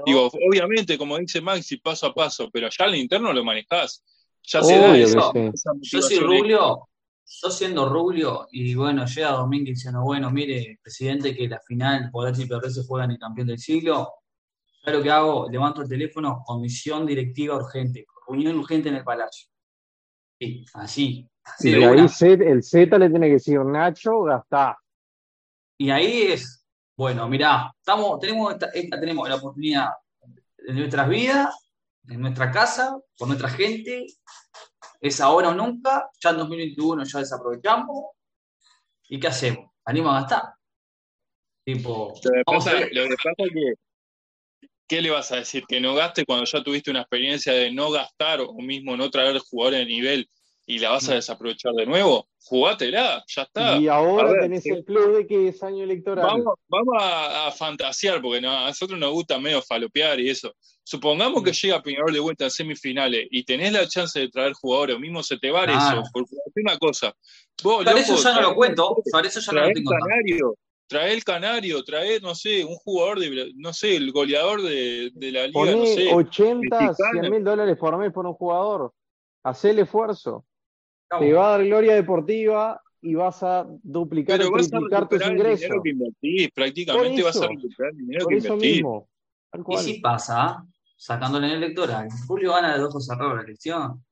[0.05, 4.03] Digo, obviamente, como dice Maxi, paso a paso, pero ya en lo interno lo manejás.
[4.43, 5.32] Ya se da Obvio eso.
[5.34, 5.80] sí.
[5.82, 6.89] Yo soy Rubio,
[7.26, 12.28] yo siendo Rubio, y bueno, llega Domínguez diciendo, bueno, mire, presidente, que la final por
[12.28, 14.09] H y PRO se juega en el campeón del siglo.
[14.84, 19.47] Yo lo que hago, levanto el teléfono, comisión directiva urgente, reunión urgente en el palacio.
[20.39, 21.29] Sí, así.
[21.43, 22.07] así Y de ahí.
[22.09, 24.77] Z- el Z le tiene que decir, Nacho, gastá.
[25.77, 26.65] Y ahí es,
[26.97, 29.89] bueno, mirá, estamos, tenemos, esta, esta- tenemos la oportunidad
[30.57, 31.55] de nuestras vidas,
[32.07, 34.07] en nuestra casa, con nuestra gente,
[34.99, 38.05] es ahora o nunca, ya en 2021 ya desaprovechamos,
[39.09, 39.69] ¿y qué hacemos?
[39.86, 40.43] Salimos a gastar.
[41.63, 42.89] Tipo, Lo que vamos a pasa, ver.
[42.93, 43.73] lo que pasa es que,
[44.91, 45.63] ¿qué le vas a decir?
[45.65, 49.39] Que no gaste cuando ya tuviste una experiencia de no gastar o mismo no traer
[49.39, 50.29] jugadores de nivel
[50.67, 52.27] y la vas a desaprovechar de nuevo.
[52.43, 53.77] Jugátela, ya está.
[53.77, 56.25] Y ahora A ver, tenés el club de que es año electoral.
[56.25, 60.53] Vamos, vamos a, a fantasear, porque no, a nosotros nos gusta medio falopear y eso.
[60.83, 64.97] Supongamos que llega Peñarol de vuelta en semifinales y tenés la chance de traer jugadores,
[64.97, 66.01] o mismo se te va Claro.
[66.01, 66.09] eso.
[66.11, 67.15] Porque una cosa,
[67.63, 69.91] vos, Para eso ya no lo cuento, para eso ya no lo tengo
[70.91, 75.31] trae el canario, trae, no sé, un jugador de, no sé, el goleador de, de
[75.31, 76.13] la liga, Poné no sé.
[76.13, 77.21] 80, mexicana.
[77.21, 78.93] 100 mil dólares por mes por un jugador.
[79.41, 80.45] Hacé el esfuerzo.
[81.17, 85.19] Te va a dar gloria deportiva y vas a duplicar Pero vas a triplicar tus
[85.19, 85.61] recuperar el ingresos.
[85.61, 88.73] dinero que invertís, prácticamente Por vas a eso, recuperar el dinero Por que eso invertís.
[88.73, 89.09] mismo.
[89.69, 90.65] Y si pasa,
[90.97, 94.03] sacándole en el electoral, Julio gana de dos ojos cerrados la elección.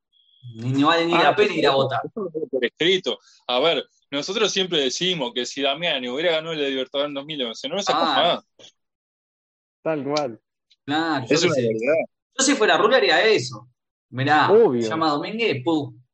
[0.54, 2.00] Ni, ni vale ni Ah, la pena ir a eso, votar.
[2.06, 3.18] eso por escrito.
[3.46, 7.76] A ver, nosotros siempre decimos que si Damiani hubiera ganado el Libertadores en 2011, no
[7.76, 8.44] lo sacó Ah, más.
[9.82, 10.40] Tal cual.
[10.84, 11.94] Claro, Es una realidad.
[12.38, 13.68] Yo si fuera Rubio haría eso.
[14.10, 14.88] Mirá, Obvio.
[14.88, 15.62] llama a Domínguez,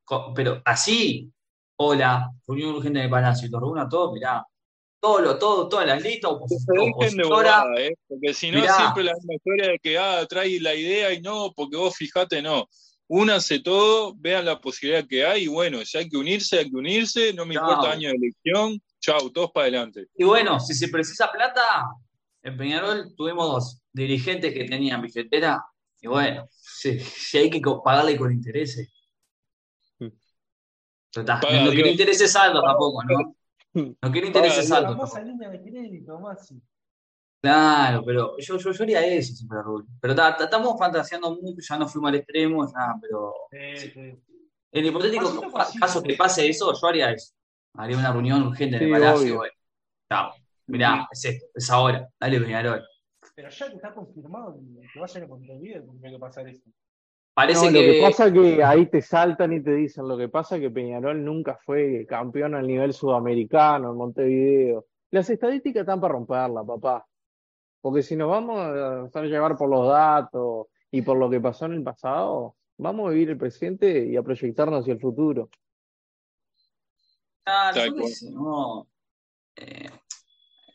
[0.04, 1.32] co- pero así,
[1.76, 4.44] hola, reunión urgente en el Palacio, lo reúno a todos, mirá,
[5.00, 7.94] todo, lo, todo, todas las listas, se de opositora, ¿eh?
[8.08, 8.76] Porque si no, Mirá.
[8.76, 12.42] siempre la misma historia de que ah, trae la idea y no, porque vos fijate,
[12.42, 12.68] no.
[13.08, 16.76] Únanse todo, vean la posibilidad que hay y bueno, si hay que unirse, hay que
[16.76, 17.70] unirse, no me Chao.
[17.70, 20.08] importa año de elección, chau, todos para adelante.
[20.16, 21.84] Y bueno, si se precisa plata,
[22.42, 25.64] en Peñarol tuvimos dos dirigentes que tenían billetera,
[26.00, 28.92] y bueno, si, si hay que pagarle con intereses.
[29.98, 30.08] Mm.
[31.24, 33.36] Paga no quiero intereses saldos tampoco, ¿no?
[34.00, 34.80] No quiero intereses Dios.
[34.80, 36.60] La famosa línea de crédito, Maxi.
[37.40, 39.86] Claro, pero yo, yo, yo haría eso siempre, Rubio.
[40.00, 44.00] Pero ta- ta- estamos fantaseando mucho, ya no fuimos al extremo, ya, pero Sí, sí.
[44.00, 44.18] en
[44.72, 47.32] el hipotético a caso que pase eso, yo haría eso.
[47.74, 49.20] Haría una reunión urgente en el Sí, palacio.
[49.20, 49.36] obvio.
[49.36, 49.52] Bueno,
[50.10, 50.32] chao.
[50.68, 52.08] Mirá, es esto, es ahora.
[52.18, 52.82] Dale, Peñarol.
[53.36, 54.58] Pero ya que está confirmado
[54.92, 56.62] que vayan a Montevideo, tendría que pasar eso.
[57.34, 57.92] Parece No, lo que.
[57.92, 60.70] que pasa es que ahí te saltan y te dicen, lo que pasa es que
[60.70, 64.86] Peñarol nunca fue campeón al nivel sudamericano en Montevideo.
[65.10, 67.06] Las estadísticas están para romperla, papá.
[67.80, 71.74] Porque si nos vamos a llevar por los datos y por lo que pasó en
[71.74, 75.48] el pasado, vamos a vivir el presente y a proyectarnos hacia el futuro.
[77.44, 78.08] Claro, cual.
[78.08, 78.88] sé, no.
[79.56, 79.88] Eh,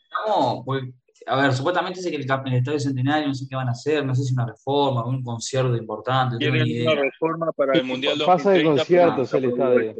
[0.04, 0.92] estamos, porque,
[1.26, 4.04] a ver, supuestamente dice que el, el Estadio Centenario no sé qué van a hacer,
[4.04, 7.84] no sé si una reforma, un concierto importante, no tengo Tienen una reforma para el
[7.84, 9.14] Mundial Pasa de 2030.
[9.14, 9.94] conciertos el no estadio.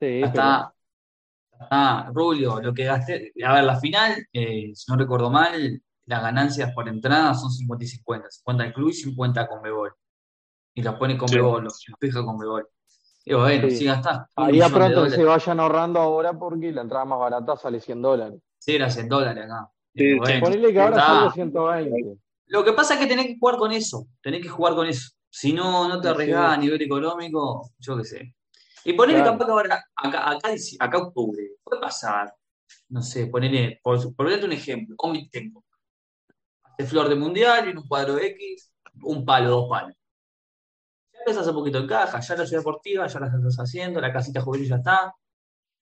[0.00, 0.74] Sí, está.
[1.70, 3.32] Ah, Rubio, lo que gasté.
[3.44, 7.84] A ver, la final, eh, si no recuerdo mal, las ganancias por entrada son 50
[7.84, 8.30] y 50.
[8.30, 9.92] 50 el club y 50 con Bebol.
[10.74, 11.36] Y los pone con Sí.
[11.36, 12.68] Bebol, los fija con Bebol.
[13.24, 13.76] Y bueno, Sí.
[13.76, 16.80] si gastás un ahí a millón de pronto que se vayan ahorrando ahora porque la
[16.82, 18.40] entrada más barata sale 100 dólares.
[18.58, 19.70] sí, eran 100 dólares acá.
[19.94, 22.18] Sí, bueno, Ponele que ahora salga 120.
[22.46, 25.10] Lo que pasa es que tenés que jugar con eso, tenés que jugar con eso.
[25.30, 28.34] Si no, no te arriesgás a nivel económico, yo qué sé.
[28.84, 29.32] Y ponele Claro.
[29.32, 30.48] capaz que ahora, acá, acá,
[30.80, 32.34] acá octubre, puede pasar,
[32.88, 35.64] no sé, ponele, por, por ponerte un ejemplo, un tiempo.
[36.64, 38.72] Hace flor de mundial y en un cuadro X,
[39.02, 39.94] un palo, dos palos.
[41.12, 44.12] Ya empezás un poquito en caja, ya la ciudad deportiva, ya la estás haciendo, la
[44.12, 45.14] casita juvenil ya está.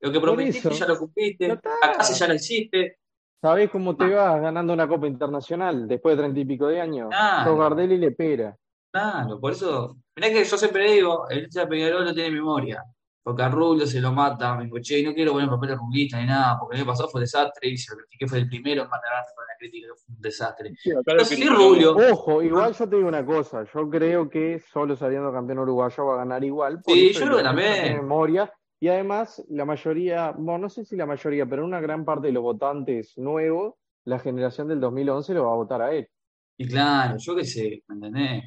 [0.03, 2.99] Lo que prometiste ya lo cumpliste, la casa ya la hiciste.
[3.41, 7.09] ¿Sabés cómo te vas ganando una Copa Internacional después de treinta y pico de años?
[7.09, 7.51] Claro.
[7.51, 8.57] Sos Gardel y le pera.
[8.93, 12.83] Claro, por eso, mirá que yo siempre digo, el hincha de Peñarol no tiene memoria,
[13.23, 15.77] porque a Rubio se lo mata, me digo, che, y no quiero poner papel de
[15.77, 18.49] rulista ni nada, porque el año pasado fue desastre, y se lo critiqué, fue el
[18.49, 20.73] primero en mandar con la crítica, que fue un desastre.
[20.77, 21.49] Sí, lo sí.
[21.49, 26.07] Rubio, Ojo, igual yo te digo una cosa, yo creo que solo saliendo campeón uruguayo
[26.07, 26.81] va a ganar igual.
[26.85, 27.75] Sí, yo creo que también.
[27.75, 28.53] tiene memoria.
[28.83, 32.33] Y además, la mayoría, bueno, no sé si la mayoría, pero una gran parte de
[32.33, 33.75] los votantes nuevos,
[34.05, 36.09] la generación del 2011 lo va a votar a él.
[36.57, 38.45] y claro, yo qué sé, ¿me entendés?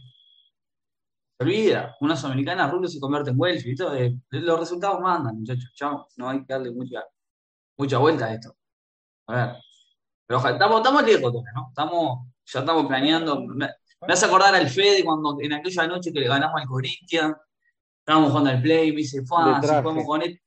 [1.44, 5.40] Se olvida, una sudamericana, Rubio se convierte en Welsh, y todo, eh, los resultados mandan,
[5.40, 7.04] muchachos, chao, no hay que darle mucha,
[7.78, 8.56] mucha vuelta a esto.
[9.28, 9.56] A ver,
[10.26, 11.68] pero ojalá, estamos, estamos lejos ¿no?
[11.70, 13.68] Estamos, ya estamos planeando, Me
[14.08, 17.36] hace acordar al Fede cuando en aquella noche que le ganamos al Corinthians,
[18.00, 20.40] estábamos jugando al play, me dice, Fua, si con él,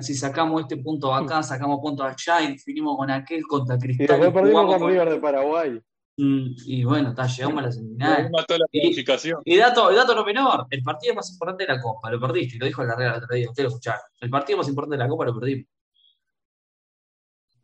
[0.00, 4.04] si sacamos este punto acá, sacamos puntos allá y definimos con aquel contra Cristal.
[4.04, 5.80] Y después perdimos con River de Paraguay.
[6.16, 8.30] Mm, y bueno, está, llegamos a la semifinal.
[8.32, 9.40] la clasificación.
[9.44, 12.66] Y, dato, dato no menor, el partido más importante de la Copa, lo perdiste, lo
[12.66, 14.00] dijo en la regla el otro día, ustedes lo escucharon.
[14.20, 15.66] El partido más importante de la Copa lo perdimos.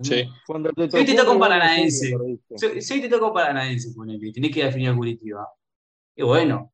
[0.02, 0.24] Sí.
[0.46, 2.16] Cuando te Soy Tito tocó, con vos Paranaense.
[2.56, 5.46] sí, soy Tito con Paranaense, ponele, tenés que definir a Curitiba.
[6.16, 6.72] Y bueno,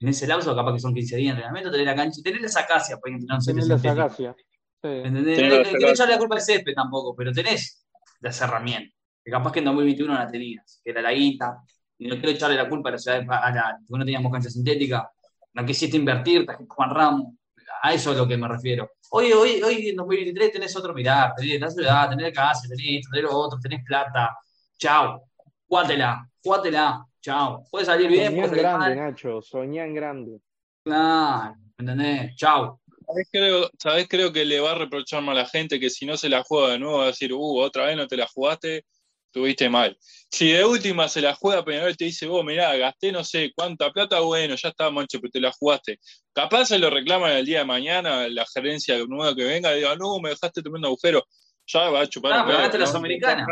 [0.00, 2.48] en ese lapso, capaz que son 15 días de entrenamiento, tenés la cancha, tenés la
[2.48, 4.34] sacacia para entrenar un Tenés la sacacia.
[4.82, 4.88] Sí.
[4.88, 5.36] ¿Entendés?
[5.36, 7.86] Tenés No la echarle la culpa al césped tampoco, pero tenés
[8.20, 9.01] las herramientas.
[9.24, 11.58] Que capaz que en 2021 no la tenías, que era la guita.
[11.98, 14.32] Y no quiero echarle la culpa a la ciudad de- a la, que no teníamos
[14.32, 15.10] cancha sintética.
[15.54, 17.34] No quisiste invertir, trajiste Juan Ramos.
[17.82, 18.90] A eso es lo que me refiero.
[19.10, 22.86] Hoy, hoy, hoy en 2023 tenés otro mirar, tenés la ciudad, tenés el casa, tenés
[22.98, 24.36] esto, tenés lo otro, tenés plata.
[24.78, 25.22] Chao.
[25.68, 27.04] Jugátela, jugátela.
[27.20, 27.62] Chao.
[27.70, 28.96] Puede salir bien, Soñá en grande, mal.
[28.96, 29.42] Nacho.
[29.42, 30.40] Soñá en grande.
[30.84, 32.34] Claro, ¿entendés?
[32.36, 32.80] Chao.
[33.06, 34.08] ¿Sabés creo, ¿Sabés?
[34.08, 36.42] Creo que le va a reprochar más a la gente que si no se la
[36.42, 38.84] juega de nuevo va a decir, uh, otra vez no te la jugaste,
[39.32, 39.96] tuviste mal.
[40.30, 43.52] Si de última se la juega Peñarol y te dice, vos, mirá, gasté no sé
[43.54, 45.98] cuánta plata, bueno, ya está, manche, pero te la jugaste.
[46.32, 49.96] Capaz se lo reclaman el día de mañana, la gerencia nueva que venga, y diga,
[49.96, 51.24] no, me dejaste tremendo agujero.
[51.66, 52.32] Ya va a chupar.
[52.32, 52.86] Ah, pero la ¿no?
[52.86, 53.46] Sudamericana.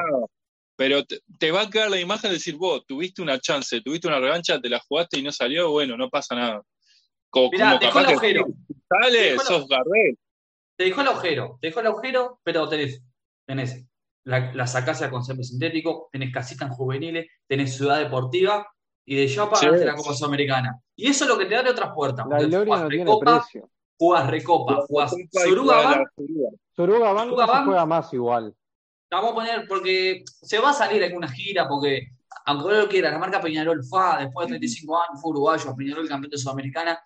[0.76, 4.08] Pero te, te va a quedar la imagen de decir, vos, tuviste una chance, tuviste
[4.08, 6.62] una revancha, te la jugaste y no salió, bueno, no pasa nada.
[7.28, 8.46] Co- Mirá, dejó capaz el agujero.
[8.88, 10.18] Sale, Dejó sos Gardel.
[10.76, 13.02] Te dejó el agujero, te dejó el agujero, pero tenés,
[13.46, 13.86] tenés
[14.24, 18.66] la, la sacacia con césped sintético, tenés casitas en juveniles, tenés ciudad deportiva
[19.04, 19.66] y de Yapa Sí.
[19.66, 20.78] la Copa Sudamericana.
[20.94, 22.26] Y eso es lo que te abre otras puertas.
[22.28, 23.70] La gloria no tiene Recopa, precio.
[23.98, 25.44] jugás Recopa, jugás Copa.
[25.46, 26.08] Suruga Bank
[26.76, 28.54] Suruga no se juega más igual.
[29.10, 32.08] vamos a poner, porque se va a salir alguna gira, porque
[32.46, 36.08] aunque no lo quiera, la marca Peñarol FA, después de 35 años, fue uruguayo, Peñarol
[36.08, 36.98] campeón de Sudamericana,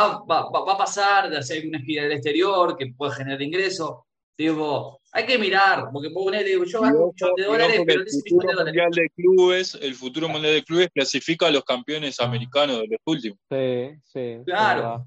[0.00, 3.42] va, va- va- va a pasar de hacer alguna gira del exterior que puede generar
[3.42, 3.90] ingresos.
[4.38, 7.82] Digo, hay que mirar, porque puedo poner, digo, yo Y gasto un millón de dólares,
[7.84, 12.20] pero el futuro mundial de clubes, el futuro mundial de clubes clasifica a los campeones
[12.20, 13.38] americanos de los últimos.
[13.50, 14.36] Sí, sí.
[14.46, 15.04] Claro.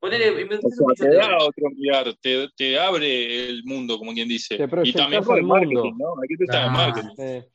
[0.00, 0.58] Ponele, O sea,
[0.96, 1.44] te de da dólares.
[1.48, 4.56] otro mirar, te, te abre el mundo, como quien dice.
[4.56, 6.16] Te Y también por el marketing, mundo.
[6.16, 6.22] ¿no?
[6.24, 7.14] Aquí está el marketing.
[7.16, 7.48] Sí.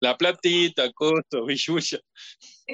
[0.00, 2.00] La platita, costo, billulla.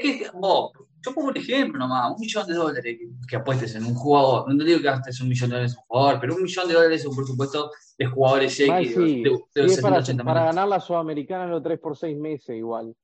[0.03, 0.73] Es que, vos,
[1.05, 4.49] yo pongo un ejemplo nomás, un millón de dólares que, que apuestes en un jugador.
[4.53, 6.69] No te digo que gastes un millón de dólares en un jugador, pero un millón
[6.69, 9.23] de dólares es un presupuesto de jugadores X de, sí.
[9.23, 12.17] de, de Sí, es 70, para, 80 para ganar la Sudamericana los 3 por 6
[12.17, 12.95] meses igual.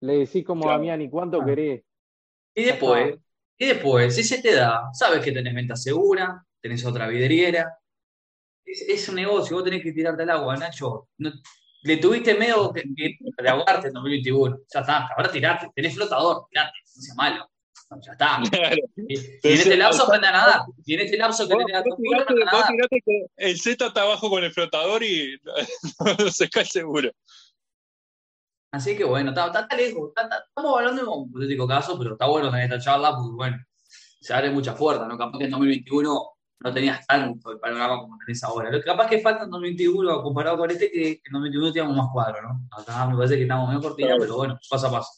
[0.00, 0.74] Le decís como Claro.
[0.74, 1.44] a Damián, ¿y cuánto Ah.
[1.44, 1.82] querés?
[2.54, 3.16] Y después,
[3.56, 7.78] y después, si se te da, sabes que tenés venta segura, tenés otra vidriera.
[8.64, 11.08] Es, es un negocio, vos tenés que tirarte al agua, Nacho.
[11.18, 11.32] No-
[11.82, 14.58] le tuviste miedo que, que de ahogarte en 2021.
[14.72, 17.50] Ya está, ahora tirate, tenés flotador, tirate, no seas malo.
[17.90, 18.40] No, ya está.
[18.50, 18.76] Claro.
[18.96, 20.60] Y, y en este lapso aprende a nadar.
[20.84, 22.68] Y en este lapso que Vos, tenés a vos tirate, a vos nadar.
[22.68, 25.38] tirate que el Z está abajo con el flotador y
[26.18, 27.10] no se cae seguro.
[28.70, 30.08] Así que bueno, está, está- está lejos.
[30.10, 33.34] está- está- estamos hablando de un hipotético caso, pero está bueno tener esta charla porque,
[33.34, 33.56] bueno,
[34.20, 35.16] se abre muchas puertas, ¿no?
[35.16, 36.30] Capaz que en 2021
[36.60, 38.70] no tenías tanto el panorama como tenés ahora.
[38.70, 42.08] Lo que capaz que falta en 2021 comparado con este, que en 2021 teníamos más
[42.12, 42.68] cuadro, ¿no?
[42.72, 44.20] Acá me parece que estamos medio cortina, Claro.
[44.22, 45.10] pero bueno, paso a paso.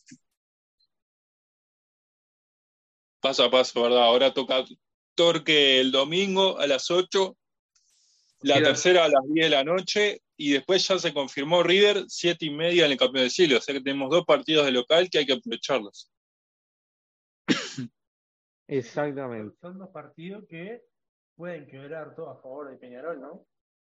[3.21, 4.03] Paso a paso, ¿verdad?
[4.03, 4.65] Ahora toca
[5.15, 7.37] Torque el domingo a las 8,
[8.43, 12.47] la tercera a las 10 de la noche y después ya se confirmó River, 7
[12.47, 13.59] y media en el campeón del siglo.
[13.59, 16.11] O sea que tenemos dos partidos de local que hay que aprovecharlos.
[18.67, 19.57] Exactamente.
[19.61, 20.83] Son dos partidos que
[21.41, 23.47] pueden quebrar todo a favor de Peñarol, ¿no?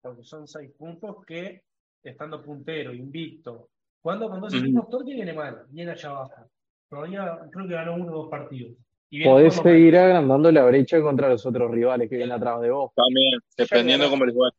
[0.01, 1.61] Porque son seis puntos que,
[2.03, 3.69] estando puntero, invicto,
[4.01, 6.49] cuando con dos equipos, Torque viene mal, viene allá abajo.
[6.89, 8.75] Todavía creo que ganó uno o dos partidos.
[9.11, 12.91] Y Podés seguir agrandando la brecha contra los otros rivales que vienen atrás de vos.
[12.95, 14.51] También, dependiendo cómo les va.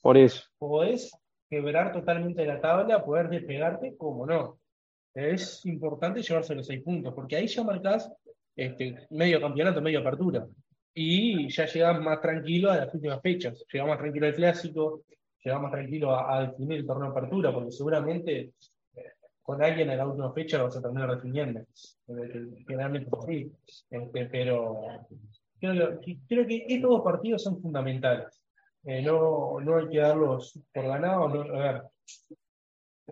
[0.00, 0.42] Por eso.
[0.56, 1.12] podés
[1.50, 4.58] quebrar totalmente la tabla, poder despegarte, como no.
[5.12, 8.10] Es importante llevarse los seis puntos, porque ahí ya marcás
[8.56, 10.46] este, medio campeonato, medio apertura.
[10.98, 13.62] Y ya llegás más tranquilo a las últimas fechas.
[13.70, 15.02] Llegás más tranquilo al clásico,
[15.44, 18.52] llegás más tranquilo a, a definir el torneo de apertura, porque seguramente
[18.94, 21.60] eh, con alguien en la última fecha lo vas a terminar definiendo.
[21.60, 23.52] Eh, Generalmente es así.
[23.90, 24.80] Este, pero
[25.60, 28.42] creo que, estos dos partidos son fundamentales.
[28.84, 31.34] Eh, no, no hay que darlos por ganados.
[31.34, 31.82] No, a ver,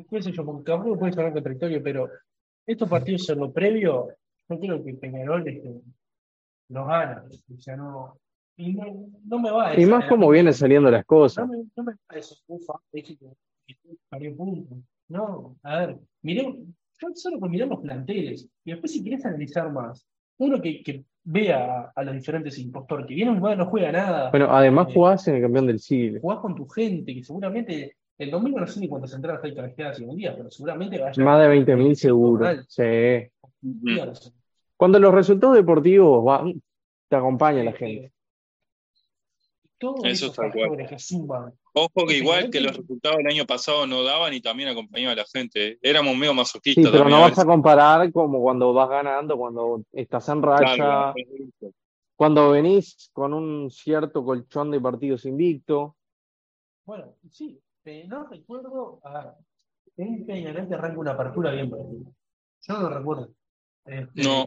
[0.08, 2.08] qué sé yo, porque que puede sonar contradictorio, pero
[2.66, 4.08] estos partidos en lo previo,
[4.48, 5.82] yo creo que Peñarol este,
[6.68, 7.24] los gana.
[7.54, 8.18] O sea, no,
[8.56, 8.84] y no,
[9.24, 11.48] no me va a Y más como vienen saliendo las No cosas.
[11.48, 13.76] me, no me va eso, ufa, dije que
[14.08, 14.78] perdió puntos.
[15.08, 18.48] No, a ver, miré, yo solo con mirar los planteles.
[18.64, 20.06] Y después, si quieres analizar más,
[20.38, 24.30] uno que, que vea a los diferentes impostores, que viene un lugar no juega nada.
[24.30, 26.20] Bueno, además eh, jugás en el campeón del siglo.
[26.20, 30.00] jugás con tu gente, que seguramente el domingo no sé ni cuántas entradas hay canjeadas
[30.00, 32.46] en un día, pero seguramente vaya Más de 20.000 seguro.
[32.68, 32.82] Sí.
[34.76, 36.62] Cuando los resultados deportivos van,
[37.08, 38.12] te acompaña la gente.
[39.78, 41.52] Todos Eso que suman.
[41.72, 45.16] Ojo que igual que los resultados del año pasado no daban y también acompañaba a
[45.16, 45.78] la gente.
[45.82, 49.82] Éramos medio Sí, masoquistas pero también no vas a comparar como cuando vas ganando, cuando
[49.92, 51.14] estás en racha, Claro,
[52.16, 55.96] cuando venís con un cierto colchón de partidos invicto.
[56.84, 59.36] Bueno, sí, pero no recuerdo a
[59.96, 62.10] un Peñarol que arranca una apertura bien perdida.
[62.60, 63.30] Yo no lo recuerdo.
[63.86, 64.46] Este, No.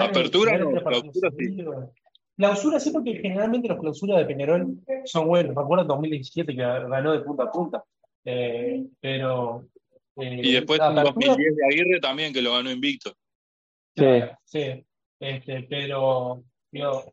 [0.00, 1.36] Apertura no, clausura sí.
[1.46, 1.90] seguidos.
[2.36, 5.54] Clausura sí, porque generalmente los clausuras de Peñarol son buenos.
[5.54, 7.84] Recuerdo en 2017 que ganó de punta a punta.
[8.24, 9.66] Eh, pero.
[10.16, 13.12] eh, Y después en apertura- 2010 de Aguirre también que lo ganó invicto.
[13.96, 14.04] Sí.
[14.44, 14.84] Sí,
[15.20, 17.12] este, pero digo,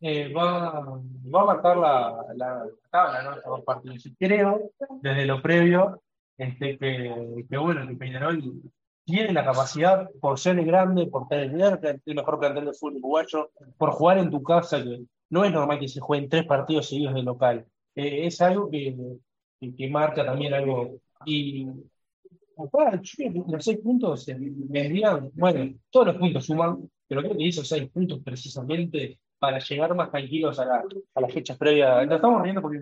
[0.00, 3.30] eh, va, va a marcar la, la tabla, ¿no?
[3.36, 4.04] Estos dos partidos.
[4.06, 6.02] Y creo, desde lo previo,
[6.36, 8.42] este, que, que bueno, que Peñarol
[9.04, 13.50] tiene la capacidad, por ser el grande, por tener el mejor plantel de fútbol uruguayo,
[13.76, 17.14] por jugar en tu casa, que no es normal que se jueguen tres partidos seguidos
[17.14, 17.66] de local.
[17.94, 18.96] Eh, es algo que,
[19.76, 21.00] que, marca también algo.
[21.24, 21.66] Y
[22.56, 23.00] Acá,
[23.48, 27.90] los seis puntos eh, vendrían, bueno, todos los puntos suman, pero creo que hizo seis
[27.90, 30.84] puntos precisamente para llegar más tranquilos a, la,
[31.14, 32.06] a las fechas previas.
[32.06, 32.80] Nos estamos riendo porque.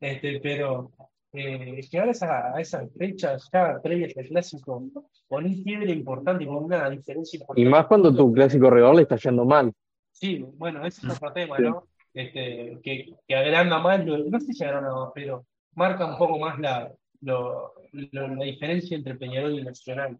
[0.00, 0.92] Este, pero
[1.32, 4.82] eh, llegar a, esa- a esas fechas ya previas al clásico
[5.28, 7.68] con un quiebre importante y con una diferencia Y importante.
[7.70, 9.72] más cuando tu clásico rival le está yendo mal.
[10.12, 11.62] Sí, bueno, ese es otro tema, Sí.
[11.64, 11.84] ¿no?
[12.14, 16.58] Este, que, que agranda más, no sé si agranda más, pero marca un poco más
[16.58, 20.18] la, lo- lo- la diferencia entre Peñarol y Nacional.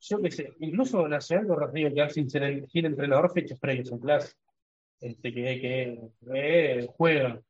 [0.00, 3.98] Yo qué sé, incluso Nacional lo recibe quedar sin, ser- sin entrenador fechas previas en
[3.98, 4.34] clase,
[5.00, 6.00] este, que, que
[6.34, 7.40] eh, juega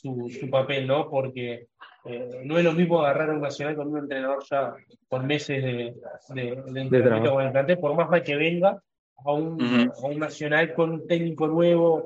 [0.00, 1.08] su, su papel, ¿no?
[1.10, 1.66] Porque
[2.04, 4.74] eh, no es lo mismo agarrar a un Nacional con un entrenador ya
[5.08, 5.94] con meses de,
[6.34, 8.82] de, de entrenamiento con el plantel, por más mal que venga,
[9.24, 10.06] a un, Ujú.
[10.06, 12.04] a un Nacional con un técnico nuevo,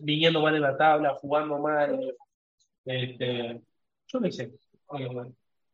[0.00, 2.14] viniendo mal en la tabla, jugando mal.
[2.84, 3.60] Este,
[4.08, 4.52] yo qué sé.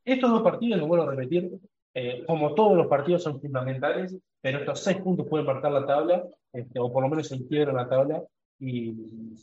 [0.05, 1.51] estos dos partidos, lo vuelvo a repetir,
[1.95, 6.25] eh, como todos los partidos son fundamentales, pero estos seis puntos pueden marcar la tabla,
[6.53, 8.23] este, o por lo menos el quiebre en la tabla,
[8.65, 8.89] y,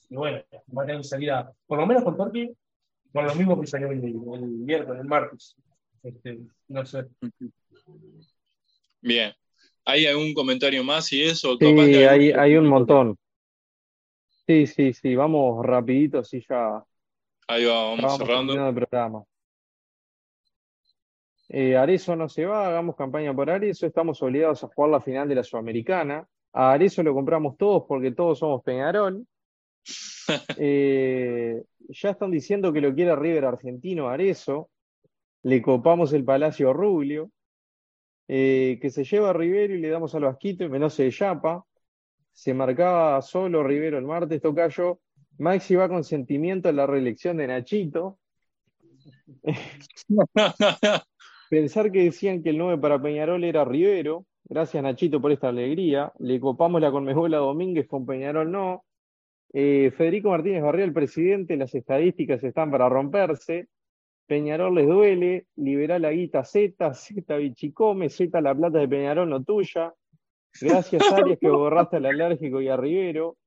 [0.09, 2.53] y bueno, van a tener que salir a, por lo menos con Torque,
[3.11, 5.55] con lo mismo que salió el, el miércoles, el martes.
[6.01, 6.39] Este,
[6.69, 7.05] no sé.
[9.01, 9.33] Bien.
[9.85, 11.57] ¿Hay algún comentario más y eso?
[11.57, 13.17] Sí, hay, algún- hay un montón.
[14.47, 16.83] Sí, sí, sí, vamos rapidito, así ya
[17.47, 18.53] Ahí va, vamos vamos cerrando.
[18.53, 19.23] terminando el programa.
[21.49, 25.27] Eh, Arezzo no se va, hagamos campaña por Arezzo, estamos obligados a jugar la final
[25.27, 26.27] de la Sudamericana.
[26.53, 29.25] A Arezzo lo compramos todos porque todos somos Peñarol.
[30.57, 34.69] Eh, ya están diciendo que lo quiere River Argentino a Arezzo.
[35.41, 37.31] Le copamos el Palacio Rubio.
[38.27, 41.65] Eh, que se lleva a Rivero y le damos al Vasquito y menos se Yapa.
[42.31, 44.99] Se marcaba solo Rivero el martes, Tocayo.
[45.39, 48.19] Maxi va con sentimiento en la reelección de Nachito.
[51.49, 54.25] Pensar que decían que el 9 para Peñarol era Rivero.
[54.45, 56.11] Gracias, Nachito, por esta alegría.
[56.19, 58.83] Le copamos la Conmebol a Domínguez, con Peñarol no.
[59.51, 63.67] Eh, Federico Martínez Barría, el presidente, las estadísticas están para romperse.
[64.27, 69.43] Peñarol les duele, liberá la guita Z, Z Bichicome, Z la plata de Peñarol no
[69.43, 69.93] tuya.
[70.61, 73.37] Gracias, Arias, que borraste al alérgico y a Rivero.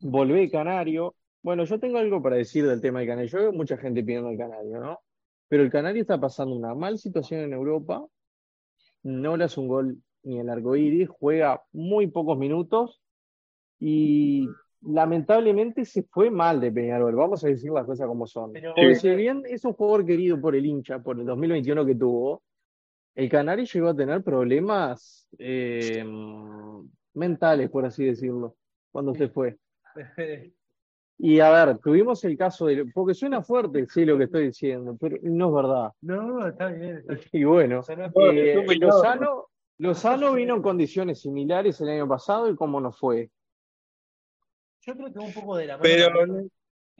[0.00, 1.16] Volvé Canario.
[1.42, 3.30] Bueno, yo tengo algo para decir del tema del Canario.
[3.30, 5.00] Yo veo mucha gente pidiendo el Canario, ¿no?
[5.48, 8.06] Pero el Canario está pasando una mal situación en Europa.
[9.02, 13.00] No le hace un gol ni el arcoíris, juega muy pocos minutos
[13.80, 14.48] y
[14.82, 17.14] lamentablemente se fue mal de Peñarol.
[17.14, 18.52] Vamos a decir las cosas como son.
[18.52, 21.94] Pero- Porque si bien es un jugador querido por el hincha, por el 2021 que
[21.94, 22.42] tuvo,
[23.14, 26.04] el Canario llegó a tener problemas eh,
[27.14, 28.56] mentales, por así decirlo,
[28.92, 29.56] cuando se fue.
[31.20, 32.86] Y a ver, tuvimos el caso de.
[32.86, 35.92] Porque suena fuerte, sí, lo que estoy diciendo, pero no es verdad.
[36.02, 36.98] No, está bien.
[36.98, 37.28] Está bien.
[37.32, 39.46] Y bueno, O sea, no- eh, Lozano,
[39.78, 43.30] Lozano vino en condiciones similares el año pasado y cómo nos fue.
[44.80, 46.48] yo creo que un poco de la mano Pero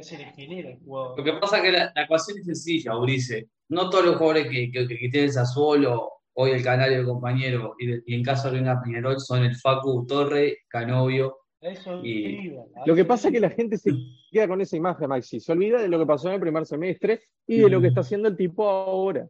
[0.00, 1.16] se le genera el jugador.
[1.18, 3.48] Lo que pasa es que la, la ecuación es sencilla, Urice.
[3.68, 8.02] No todos los jugadores que, que, que Sassuolo, hoy el Canario, el compañero, y, de-
[8.06, 11.38] y en caso de una Peñarol son el Facu Torre, Canovio.
[11.60, 13.92] A Eso Y- iba, a Lo que pasa es que la gente se
[14.30, 15.40] queda con esa imagen, Maxi.
[15.40, 18.00] Se olvida de lo que pasó en el primer semestre y de lo que está
[18.00, 19.28] haciendo el tipo ahora.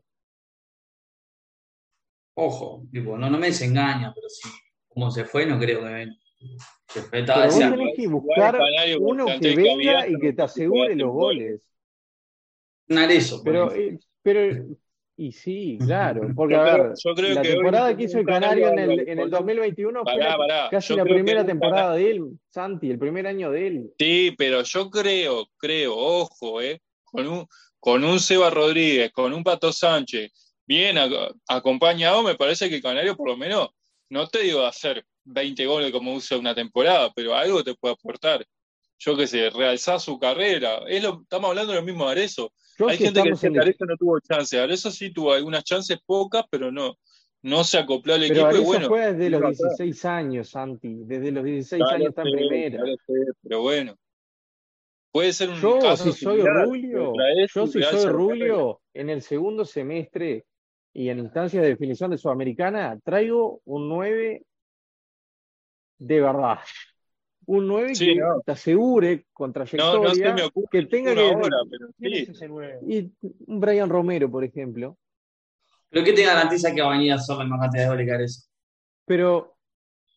[2.41, 4.49] ojo, tipo, no, no me desengaña, pero sí,
[4.89, 6.07] como se fue, no creo que
[7.03, 7.25] fue.
[7.25, 8.59] Pero vos tenés que buscar
[9.01, 11.61] uno que venga y que te asegure los goles.
[12.89, 13.43] eso.
[13.43, 14.67] Pero, eh, pero
[15.21, 16.93] y sí, claro, porque a ver,
[17.35, 21.45] la temporada que hizo el Canario en el, en el 2021 fue casi la primera
[21.45, 23.95] temporada de él, Santi, el primer año de él.
[23.99, 27.47] Sí, pero yo creo, creo, ojo, eh, con un,
[27.81, 30.31] con un Seba Rodríguez, con un Pato Sánchez,
[30.65, 30.97] bien
[31.49, 33.71] acompañado, me parece que el Canario por lo menos,
[34.11, 38.47] no te digo hacer 20 goles como usa una temporada, pero algo te puede aportar.
[39.01, 40.83] Yo qué sé, realzar su carrera.
[40.87, 42.15] Es lo, estamos hablando de lo mismo de
[42.87, 44.59] Hay gente que dice que no tuvo chance.
[44.59, 46.97] Arezo sí tuvo algunas chances pocas, pero no,
[47.43, 48.49] no se acopló al equipo.
[48.51, 51.03] Pero bueno, fue desde los 16 años, Santi.
[51.05, 52.83] Desde los 16 años está en primera.
[53.43, 53.95] pero bueno.
[55.11, 57.15] Puede ser un yo, caso si soy Rubio,
[57.53, 60.45] yo si soy Rubio, en el segundo semestre
[60.93, 64.43] y en instancias de definición de Sudamericana, traigo un 9
[65.99, 66.59] de verdad
[67.49, 70.37] un 9 que te asegure con trayectoria
[70.71, 72.29] que tenga que.
[72.87, 73.11] Y
[73.47, 74.99] un Brian Romero, por ejemplo.
[75.89, 78.49] Pero ¿qué te garantiza que va a venir a la más cantidad de goles eso?
[79.07, 79.57] Pero,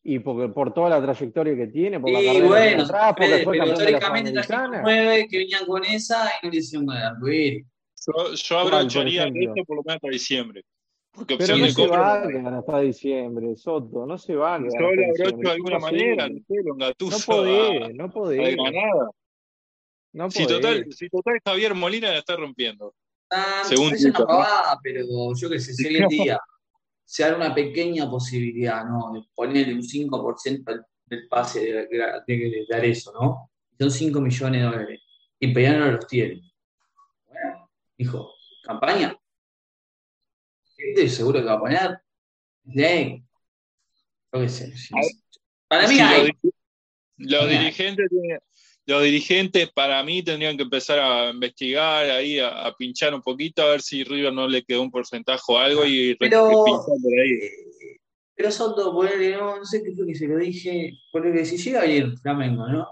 [0.03, 3.65] y por, por toda la trayectoria que tiene, por la y bueno, atrás, porque pero
[3.65, 7.65] históricamente trajeron nueve que venían con esa y no le hicieron de
[8.05, 10.65] Yo, yo abrocharía esto por lo menos hasta diciembre.
[11.13, 14.71] Porque Pero no se va a quedar hasta diciembre, Soto, no se va a quedar.
[14.73, 18.57] Yo lo abrocho de alguna manera, no sé, lo No podés, no podés.
[20.13, 22.93] No si, total, si total Javier Molina la está rompiendo.
[23.29, 25.05] Ah, según es una pavada, pero
[25.35, 26.39] yo qué sé, si hoy en día
[27.05, 29.11] se da una pequeña posibilidad, ¿no?
[29.13, 31.87] De ponerle un 5% del pase de,
[32.27, 33.51] de, dar eso, ¿no?
[33.79, 35.01] Son 5 millones de dólares.
[35.39, 36.41] Y Peñano no los tiene.
[37.27, 38.33] Bueno, dijo,
[38.63, 39.17] campaña,
[40.89, 41.97] estoy seguro que va a poner.
[42.63, 43.23] De
[45.67, 46.31] Para mí hay.
[47.17, 48.09] Los, dirigentes
[48.85, 53.71] los dirigentes para mí tendrían que empezar a investigar ahí, a, pinchar un poquito, a
[53.71, 57.31] ver si River no le quedó un porcentaje o algo y pero, pinchar por ahí.
[57.31, 57.99] Eh,
[58.35, 61.83] pero Soto, ponerle, no, no sé qué fue que se lo dije, porque si llega
[61.83, 62.87] bien Flamengo, ¿no?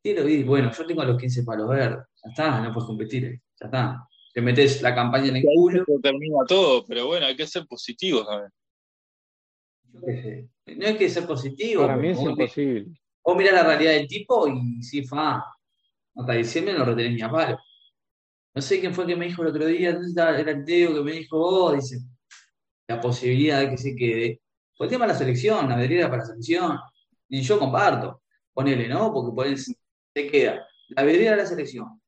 [0.00, 3.66] Quiero ir, bueno, yo tengo los 15 palos verdes, ya está, no puedes competir, ya
[3.66, 4.08] está
[4.38, 5.84] te metes la campaña en el culo.
[6.00, 8.52] termina todo, pero bueno, hay que ser positivo también.
[10.76, 11.82] No hay que ser positivo.
[11.82, 12.86] Para mí es imposible.
[13.22, 15.42] O mira la realidad del tipo y si fa,
[16.14, 17.58] hasta diciembre no retenés ni a palo.
[18.54, 21.12] No sé quién fue que me dijo el otro día, era el Teo que me
[21.14, 21.98] dijo, oh, dice,
[22.86, 24.40] la posibilidad de que se quede.
[24.76, 26.78] Por el tema de la selección, la vedrera para la selección.
[27.28, 28.22] Y yo comparto,
[28.54, 29.12] ponele, ¿no?
[29.12, 32.00] Porque por se queda la vedrera de la selección,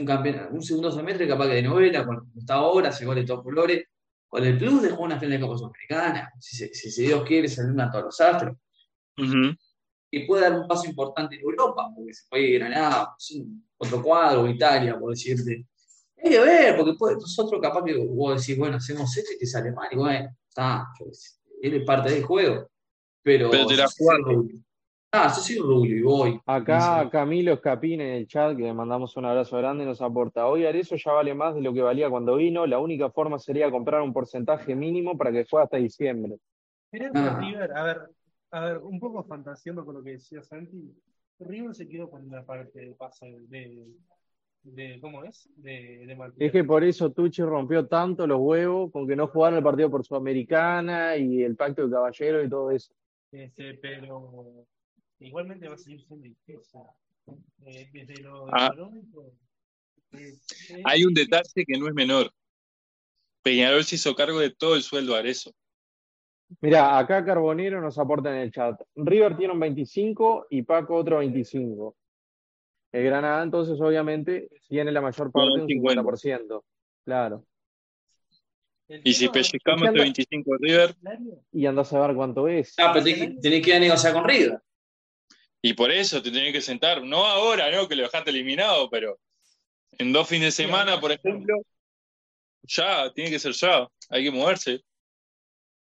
[0.00, 3.84] un, un segundo semestre capaz que de novela, cuando está ahora, se gole todos colores,
[4.28, 7.62] con el plus de jugar una final de Copa Sudamericana, si, si, Dios quiere, se
[7.62, 8.56] a todos los astros.
[10.10, 13.14] Y puede dar un paso importante en Europa, porque se puede ir a
[13.78, 15.66] otro cuadro, Italia, por decirte.
[16.22, 19.46] Hay que ver, porque puede, nosotros capaz que vos decís, bueno, hacemos esto y te
[19.46, 20.86] sale mal, y bueno, está,
[21.62, 22.68] es parte del juego.
[23.22, 23.88] Pero, pero te la
[25.10, 26.40] Ah, Rubio y voy.
[26.44, 30.46] Acá Camilo Escapín en el chat, que le mandamos un abrazo grande, nos aporta.
[30.46, 32.66] Hoy Arezo ya vale más de lo que valía cuando vino.
[32.66, 36.36] La única forma sería comprar un porcentaje mínimo para que fuera hasta diciembre.
[37.14, 37.38] Ah.
[37.40, 38.00] River, a ver,
[38.50, 40.94] a ver, un poco fantaseando con lo que decía Santi,
[41.38, 43.86] River se quedó con una parte de pase de,
[44.62, 45.48] de ¿cómo es?
[45.56, 49.58] De, de es que por eso Tucci rompió tanto los huevos con que no jugaron
[49.58, 52.92] el partido por Sudamericana y el pacto de caballero y todo eso.
[53.30, 54.66] Este, pero
[55.20, 56.60] igualmente va a seguir siendo difícil.
[57.66, 58.70] Eh, desde lo ah.
[58.72, 59.32] económico.
[60.84, 62.32] Hay un detalle que no es menor.
[63.42, 65.52] Peñarol se hizo cargo de todo el sueldo a Arezo.
[66.60, 68.80] Mira, acá Carbonero nos aporta en el chat.
[68.96, 71.94] River tiene un 25 y Paco otro 25.
[72.92, 76.62] El Granada entonces obviamente tiene la mayor parte, un 50%.
[77.04, 77.44] Claro.
[79.04, 80.96] Y si pellizcamos este 25 de River.
[81.52, 82.74] Y andás a ver cuánto es.
[82.78, 84.58] Ah, pero tenés que ir a negociar con River.
[85.62, 87.88] Y por eso te tenés que sentar, no ahora, ¿no?
[87.88, 89.18] Que lo dejaste eliminado, pero
[89.98, 91.56] en dos fines de semana, por ejemplo,
[92.62, 94.80] ya, tiene que ser ya, hay que moverse.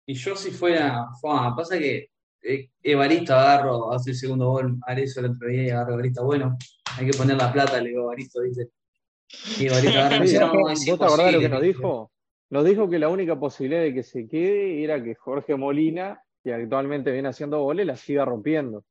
[0.06, 2.08] Y yo si fuera, pasa que
[2.42, 6.56] eh, Evaristo agarro, hace el segundo gol, eso el otro día y agarro Evaristo, bueno,
[6.96, 8.68] hay que poner la plata, le digo Evaristo, dice.
[9.58, 12.12] Y Evaristo agarro, ¿Vos te acordás lo que nos dijo?
[12.48, 16.52] Nos dijo que la única posibilidad de que se quede era que Jorge Molina, que
[16.52, 18.84] actualmente viene haciendo goles, la siga rompiendo.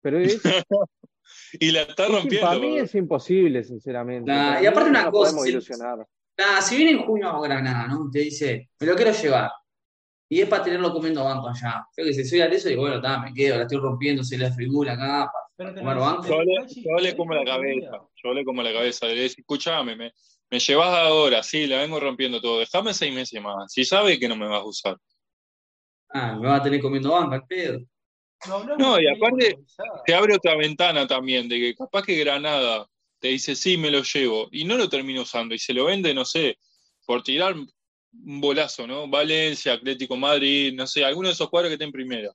[0.00, 0.40] Pero es.
[1.60, 2.46] y la está rompiendo.
[2.46, 4.30] Para mí es imposible, sinceramente.
[4.30, 5.38] y aparte, una cosa.
[5.40, 5.60] Si,
[6.62, 8.08] si viene en junio a Granada, ¿no?
[8.10, 9.50] Te dice, me lo quiero llevar.
[10.30, 11.86] Y es para tenerlo comiendo banco allá.
[11.96, 14.52] Yo que si soy Arezo, digo, bueno, está, me quedo, la estoy rompiendo, se la
[14.52, 16.28] figura acá, para comer banco.
[16.28, 17.90] Yo le, yo le como la cabeza,
[18.22, 19.06] yo le como la cabeza.
[19.06, 20.12] Le decís, escuchame, me,
[20.50, 22.58] me llevas ahora, sí, la vengo rompiendo todo.
[22.60, 23.72] Déjame seis meses más.
[23.72, 24.96] Si sabe que no me vas a usar.
[26.10, 27.80] Ah, me va a tener comiendo banco al pedo.
[28.78, 29.58] No, y aparte
[30.06, 32.88] te abre otra ventana también, de que capaz que Granada
[33.18, 36.14] te dice, sí, me lo llevo, y no lo termina usando, y se lo vende,
[36.14, 36.56] no sé,
[37.04, 39.08] por tirar un bolazo, ¿no?
[39.08, 42.32] Valencia, Atlético Madrid, no sé, alguno de esos cuadros que estén primero.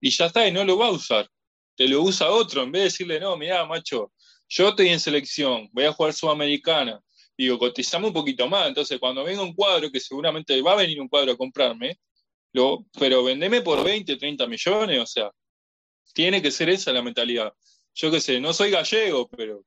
[0.00, 1.28] Y ya está, y no lo va a usar.
[1.76, 4.12] Te lo usa otro, en vez de decirle, no, mira, macho,
[4.48, 7.00] yo estoy en selección, voy a jugar Sudamericana.
[7.38, 8.68] Digo, cotizame un poquito más.
[8.68, 11.98] Entonces, cuando venga un cuadro, que seguramente va a venir un cuadro a comprarme,
[12.52, 15.30] lo, pero vendeme por 20, 30 millones, o sea,
[16.12, 17.52] tiene que ser esa la mentalidad.
[17.94, 19.64] Yo qué sé, no soy gallego, pero.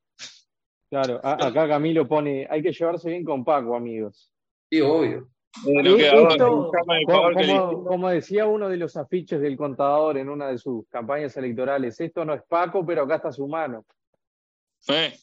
[0.89, 4.31] Claro, acá Camilo pone, hay que llevarse bien con Paco, amigos.
[4.69, 5.29] Sí, obvio.
[7.85, 12.25] como, decía uno de los afiches del contador en una de sus campañas electorales, esto
[12.25, 13.85] no es Paco, pero acá está su mano.
[14.87, 15.13] Eh.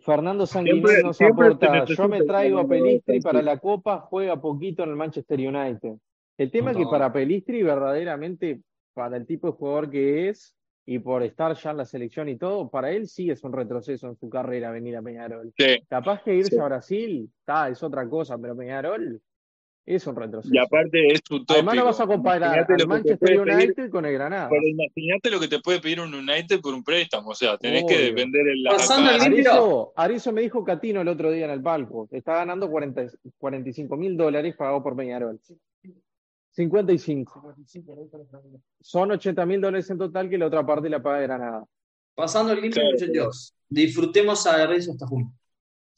[0.00, 4.90] Fernando Sanguinetti nos aporta, yo me traigo a Pelistri para la Copa, juega poquito en
[4.90, 5.94] el Manchester United.
[6.36, 8.60] El tema es que para Pelistri verdaderamente,
[8.92, 10.56] para el tipo de jugador que es,
[10.86, 14.08] y por estar ya en la selección y todo, para él sí es un retroceso
[14.08, 15.52] en su carrera venir a Peñarol.
[15.88, 19.20] Capaz que irse a Brasil, está, es otra cosa, pero Peñarol
[19.86, 20.54] es un retroceso.
[20.54, 21.52] Y aparte es utópico.
[21.52, 24.48] Además no vas a comparar al Manchester United con el Granada.
[24.48, 27.84] Pero imagínate lo que te puede pedir un United por un préstamo, o sea, tenés
[27.84, 28.64] que vender el...
[28.64, 32.70] Pasando el Arizo, Arizo me dijo Catino el otro día en el palco, está ganando
[32.70, 33.06] 40,
[33.38, 35.38] 45 mil dólares pagado por Peñarol.
[36.52, 37.54] 55.
[38.80, 41.64] Son 80 mil dólares en total que la otra parte la paga de Granada.
[42.14, 43.54] Pasando el límite, muchachos.
[43.68, 45.32] Disfrutemos a Arizo hasta junio.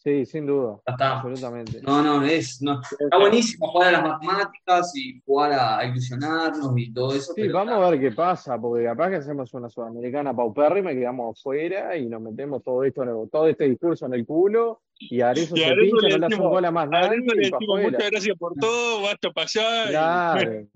[0.06, 0.80] Sí, sin duda.
[0.86, 1.16] Está.
[1.16, 1.80] Absolutamente.
[1.82, 6.92] No, no, es, no, está buenísimo jugar a las matemáticas y jugar a, ilusionarnos y
[6.92, 7.32] todo eso.
[7.34, 11.42] Sí, vamos a ver qué pasa, porque capaz que hacemos una sudamericana paupérrima y quedamos
[11.42, 13.02] fuera y nos metemos todo esto,
[13.32, 16.70] todo este discurso en el culo y a eso se pincha, no le hace bola
[16.70, 17.10] más nada.
[17.16, 19.88] muchas gracias por todo, basta para allá.
[19.88, 20.66] Claro.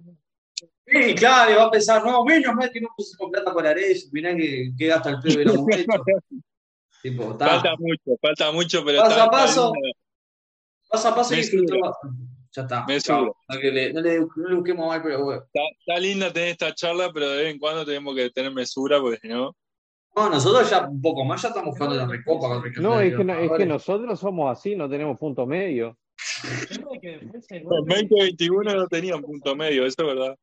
[0.86, 4.34] Sí, claro, va a pensar, no, menos mal que no pusimos plata por Ares, mirá
[4.34, 5.86] que, que gasta el pedo de los muchachos.
[7.38, 9.72] falta mucho, falta mucho, pero paso a paso.
[10.88, 11.42] Paso a paso y
[12.52, 12.84] Ya está.
[12.86, 14.20] Me no, le, no, le,
[14.54, 15.42] busquemos mal, pero bueno.
[15.52, 19.18] Está, linda tener esta charla, pero de vez en cuando tenemos que tener mesura, porque
[19.18, 19.54] si no.
[20.16, 22.60] No, nosotros ya un poco más ya estamos jugando la recopa.
[22.80, 25.96] No, es que, no, es que nosotros somos así, no tenemos punto medio.
[27.50, 30.36] En 2021 no tenían punto medio, eso es verdad.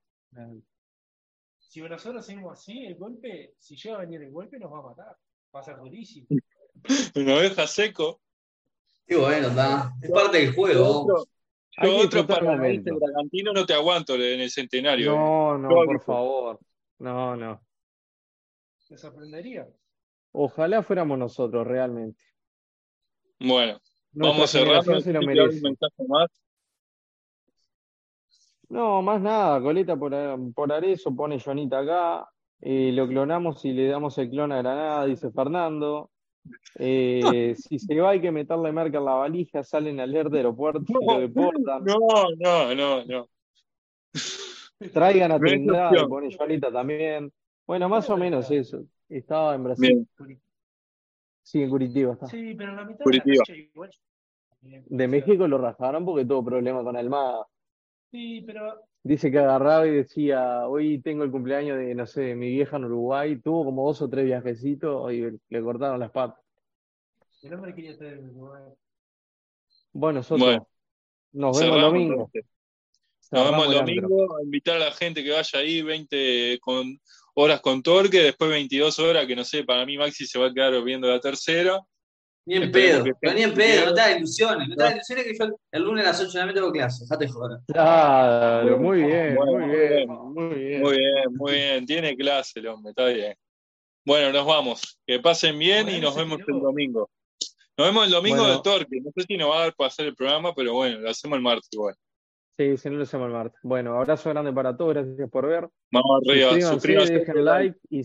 [1.59, 4.83] Si nosotros seguimos así, el golpe, si llega a venir el golpe, nos va a
[4.83, 5.17] matar.
[5.57, 6.27] Va a ser durísimo.
[7.15, 8.21] Nos deja seco.
[9.07, 9.91] Y bueno, está.
[10.03, 11.25] Es parte del juego.
[11.81, 15.15] Yo otro para el Bragantino no te aguanto en el centenario.
[15.15, 16.59] No, no, por favor.
[16.99, 17.59] No, no.
[18.87, 19.67] ¿Te sorprendería?
[20.31, 22.21] Ojalá fuéramos nosotros, realmente.
[23.39, 23.79] Bueno,
[24.11, 24.83] vamos a cerrar.
[25.01, 25.59] Si lo merece.
[26.07, 26.29] más?
[28.69, 29.59] No, más nada.
[29.59, 30.13] Coleta por,
[30.53, 32.29] por Arezo pone Jonita acá.
[32.61, 36.09] Eh, lo clonamos y le damos el clon a Granada, dice Fernando.
[36.75, 40.81] Eh, si se va hay que meterle marca en la valija, salen al de aeropuerto
[40.89, 41.83] no, lo deportan.
[41.83, 41.97] No,
[42.37, 43.29] no, no, no.
[44.93, 47.31] Traigan a Trindade, pone Juanita también.
[47.65, 48.83] Bueno, más o menos eso.
[49.09, 50.07] Estaba en Brasil.
[51.43, 52.27] Sí, en Curitiba está.
[52.27, 53.43] Sí, pero la mitad Curitiba.
[53.47, 53.91] De, la igual.
[54.61, 57.43] de México lo rajaron porque tuvo problema con el MAD.
[58.11, 62.49] Sí, pero Dice que agarraba y decía, hoy tengo el cumpleaños de, no sé, mi
[62.49, 66.43] vieja en Uruguay, tuvo como dos o tres viajecitos y le cortaron las patas.
[67.41, 68.63] El hombre quería en Uruguay.
[69.93, 70.59] Bueno, nosotros
[71.31, 72.31] nos vemos el domingo.
[73.31, 76.99] Nos vemos el domingo, invitar a la gente que vaya ahí 20 con,
[77.35, 80.53] horas con Torque, después 22 horas, que no sé, para mí Maxi se va a
[80.53, 81.79] quedar viendo la tercera.
[82.47, 84.69] Ni en pedo, ni en pedo, no te da ilusiones.
[84.69, 86.71] No te da ilusiones que yo el lunes a las 8 de la noche tengo
[86.71, 87.05] clase.
[87.09, 87.59] Date joder.
[87.67, 90.81] Claro, muy bien, muy bien, muy bien.
[90.81, 91.85] Muy bien, muy bien.
[91.85, 93.35] Tiene clase el hombre, está bien.
[94.05, 94.97] Bueno, nos vamos.
[95.05, 97.09] Que pasen bien y nos vemos el domingo.
[97.77, 99.01] Nos vemos el domingo de Torque.
[99.01, 101.35] No sé si nos va a dar para hacer el programa, pero bueno, lo hacemos
[101.35, 101.95] el martes igual.
[102.57, 103.59] Sí, si no lo hacemos el martes.
[103.61, 105.67] Bueno, abrazo grande para todos, gracias por ver.
[105.91, 107.95] Vamos arriba, suscríbanse, dejen like y